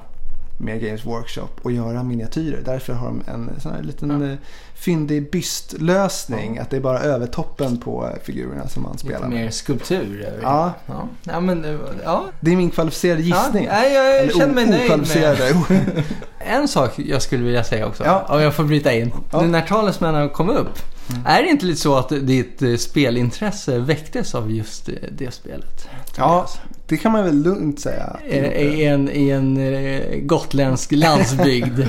med 0.58 0.82
Games 0.82 1.06
Workshop 1.06 1.48
och 1.62 1.72
göra 1.72 2.04
miniatyrer. 2.04 2.62
Därför 2.66 2.94
har 2.94 3.08
de 3.08 3.22
en 3.28 3.60
sån 3.62 3.72
här 3.72 3.84
liten 3.84 4.32
eh, 4.32 4.38
fyndig 4.82 5.32
bystlösning. 5.32 6.58
Att 6.58 6.70
det 6.70 6.78
är 6.78 6.82
bara 6.82 7.00
övertoppen 7.00 7.78
på 7.78 8.06
eh, 8.08 8.24
figurerna 8.24 8.68
som 8.68 8.84
man 8.84 8.92
Lite 8.92 9.04
spelar 9.06 9.28
med. 9.28 9.30
mer 9.44 9.50
skulptur 9.50 10.22
över 10.28 10.38
det. 10.38 10.44
Ja. 10.44 10.74
ja. 10.86 11.08
Ja, 11.24 11.40
men 11.40 11.62
det 11.62 11.78
ja. 12.04 12.26
Det 12.40 12.52
är 12.52 12.56
min 12.56 12.70
kvalificerade 12.72 13.22
gissning. 13.22 13.66
Ja, 13.66 13.86
jag 13.86 14.18
Eller 14.20 14.34
känner 14.34 14.54
mig 14.54 14.66
nöjd 14.66 14.80
med... 14.80 14.86
okvalificerade. 14.92 15.56
En 16.46 16.68
sak 16.68 16.92
jag 17.00 17.22
skulle 17.22 17.44
vilja 17.44 17.64
säga 17.64 17.88
också, 17.88 18.04
Ja. 18.06 18.26
om 18.30 18.42
jag 18.42 18.54
får 18.56 18.64
bryta 18.64 18.94
in. 18.94 19.14
Ja. 19.32 19.42
När 19.42 19.62
Talisman 19.62 20.30
kom 20.30 20.50
upp, 20.50 20.80
är 21.26 21.44
det 21.44 21.50
inte 21.50 21.66
lite 21.66 21.82
så 21.82 21.96
att 21.98 22.10
ditt 22.10 22.62
eh, 22.62 22.76
spelintresse 22.76 23.80
väcktes 23.80 24.36
av 24.36 24.52
just 24.52 24.90
eh, 24.90 24.96
det 25.12 25.32
spelet? 25.34 25.88
Ja, 26.18 26.48
det 26.88 26.98
kan 26.98 27.12
man 27.12 27.24
väl 27.24 27.42
lugnt 27.44 27.80
säga. 27.80 28.20
I, 28.30 28.36
i 28.38 28.86
en, 28.86 29.10
i 29.12 29.30
en 29.30 29.58
eh, 29.58 30.18
gotländsk 30.22 30.92
landsbygd 30.96 31.80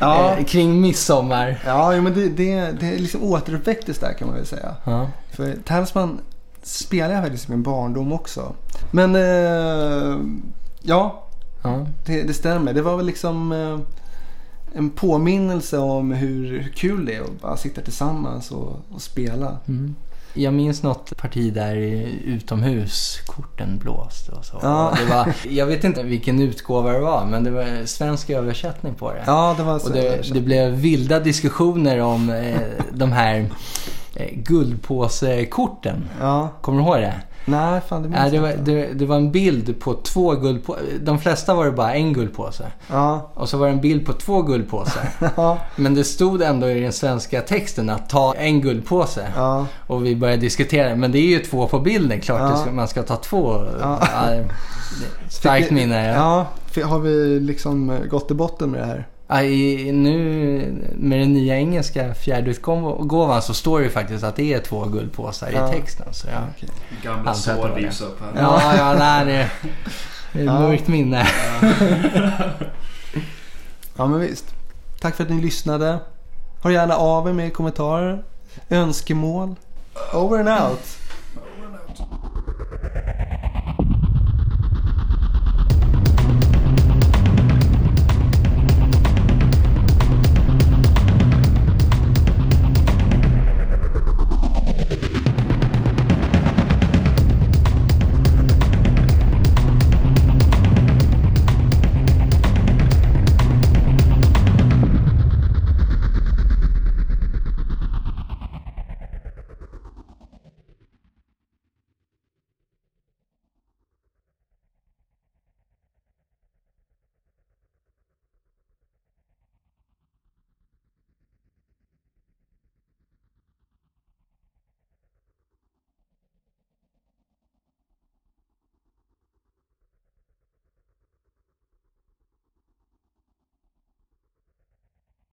Ja. 0.00 0.36
eh, 0.38 0.44
kring 0.44 0.80
midsommar. 0.80 1.62
Ja, 1.66 2.00
men 2.00 2.14
det, 2.14 2.28
det, 2.28 2.70
det 2.80 2.98
liksom 2.98 3.22
återuppväcktes 3.22 3.98
där 3.98 4.12
kan 4.12 4.28
man 4.28 4.36
väl 4.36 4.46
säga. 4.46 4.74
Ja. 4.84 5.10
För 5.32 5.54
Talisman 5.64 6.20
spelade 6.62 7.14
jag 7.14 7.22
faktiskt 7.22 7.48
i 7.48 7.50
min 7.50 7.62
barndom 7.62 8.12
också. 8.12 8.54
Men 8.90 9.14
eh, 9.16 10.16
ja, 10.82 11.26
Ja. 11.62 11.86
det, 12.06 12.22
det 12.22 12.34
stämmer. 12.34 12.72
Det 12.72 12.82
var 12.82 12.96
väl 12.96 13.06
liksom 13.06 13.52
eh, 13.52 13.78
en 14.74 14.90
påminnelse 14.90 15.78
om 15.78 16.12
hur, 16.12 16.60
hur 16.60 16.72
kul 16.74 17.06
det 17.06 17.14
är 17.14 17.20
att 17.20 17.40
bara 17.40 17.56
sitta 17.56 17.80
tillsammans 17.80 18.50
och, 18.50 18.76
och 18.90 19.02
spela. 19.02 19.56
Mm. 19.68 19.94
Jag 20.34 20.54
minns 20.54 20.82
något 20.82 21.16
parti 21.16 21.52
där 21.52 21.76
utomhus, 22.24 23.18
korten 23.26 23.78
blåste 23.78 24.32
och 24.32 24.44
så. 24.44 24.58
Ja. 24.62 24.94
Det 24.98 25.14
var, 25.14 25.34
jag 25.48 25.66
vet 25.66 25.84
inte 25.84 26.02
vilken 26.02 26.40
utgåva 26.40 26.92
det 26.92 27.00
var, 27.00 27.26
men 27.26 27.44
det 27.44 27.50
var 27.50 27.86
svensk 27.86 28.30
översättning 28.30 28.94
på 28.94 29.12
det. 29.12 29.22
Ja, 29.26 29.54
det 29.56 29.62
var. 29.62 29.74
Och 29.74 29.92
det, 29.92 30.32
det 30.34 30.40
blev 30.40 30.72
vilda 30.72 31.20
diskussioner 31.20 32.00
om 32.00 32.30
eh, 32.30 32.60
de 32.92 33.12
här 33.12 33.50
eh, 34.14 34.34
guldpåsekorten. 34.34 36.08
Ja, 36.20 36.48
Kommer 36.60 36.78
du 36.78 36.84
ihåg 36.84 36.96
det? 36.96 37.20
Nej 37.44 37.80
fan 37.88 38.02
det 38.02 38.08
minns 38.08 38.20
Nej, 38.20 38.30
det, 38.30 38.38
var, 38.40 38.50
inte. 38.50 38.62
det, 38.62 38.92
det 38.92 39.06
var 39.06 39.16
en 39.16 39.32
bild 39.32 39.80
på 39.80 39.94
två 39.94 40.34
guldpåsar. 40.34 40.82
De 41.00 41.18
flesta 41.18 41.54
var 41.54 41.64
det 41.64 41.72
bara 41.72 41.94
en 41.94 42.12
guldpåse. 42.12 42.66
Ja, 42.90 43.30
Och 43.34 43.48
så 43.48 43.58
var 43.58 43.66
det 43.66 43.72
en 43.72 43.80
bild 43.80 44.06
på 44.06 44.12
två 44.12 44.42
guldpåsar. 44.42 45.02
ja, 45.36 45.58
Men 45.76 45.94
det 45.94 46.04
stod 46.04 46.42
ändå 46.42 46.68
i 46.70 46.80
den 46.80 46.92
svenska 46.92 47.40
texten 47.40 47.90
att 47.90 48.08
ta 48.08 48.34
en 48.34 48.60
guldpåse. 48.60 49.32
ja. 49.36 49.66
Och 49.86 50.06
vi 50.06 50.16
började 50.16 50.40
diskutera. 50.40 50.96
Men 50.96 51.12
det 51.12 51.18
är 51.18 51.26
ju 51.26 51.38
två 51.38 51.66
på 51.66 51.78
bilden. 51.78 52.20
Klart 52.20 52.40
Ja. 52.40 52.56
ska, 52.56 52.72
man 52.72 52.88
ska 52.88 53.02
ta 53.02 53.16
två. 53.16 53.64
Ja. 53.80 54.00
Starkt 55.28 55.70
minne. 55.70 56.06
Ja. 56.14 56.46
Har 56.84 56.98
vi 56.98 57.40
liksom 57.40 57.98
gått 58.10 58.30
i 58.30 58.34
botten 58.34 58.70
med 58.70 58.80
det 58.80 58.86
här? 58.86 59.06
Ja, 59.32 59.42
i, 59.42 59.92
nu 59.92 60.90
med 60.96 61.20
den 61.20 61.32
nya 61.32 61.56
engelska 61.56 62.14
fjärdeutgåvan 62.14 63.42
så 63.42 63.54
står 63.54 63.78
det 63.78 63.84
ju 63.84 63.90
faktiskt 63.90 64.24
att 64.24 64.36
det 64.36 64.54
är 64.54 64.58
två 64.60 64.84
guldpåsar 64.84 65.50
Ja. 65.54 65.68
i 65.68 65.72
texten. 65.72 66.06
Så 66.14 66.26
ja, 66.32 66.38
Okej. 66.56 66.68
Gamla 67.02 67.34
sår 67.34 67.68
det. 67.68 67.80
rivs 67.80 68.00
upp 68.00 68.20
här. 68.20 68.42
ja, 68.42 68.76
ja 68.76 68.94
nej, 68.98 69.24
det, 69.26 69.32
det 70.32 70.40
är 70.40 70.44
Ja. 70.44 70.54
ett 70.54 70.60
mörkt 70.60 70.88
minne. 70.88 71.26
Ja 73.96 74.06
men 74.06 74.20
visst. 74.20 74.44
Tack 75.00 75.16
för 75.16 75.24
att 75.24 75.30
ni 75.30 75.40
lyssnade. 75.42 75.98
Hör 76.62 76.70
gärna 76.70 76.94
av 76.96 77.28
er 77.28 77.32
med 77.32 77.52
kommentarer, 77.54 78.22
önskemål. 78.70 79.54
Over 80.14 80.38
and 80.38 80.48
out. 80.70 80.80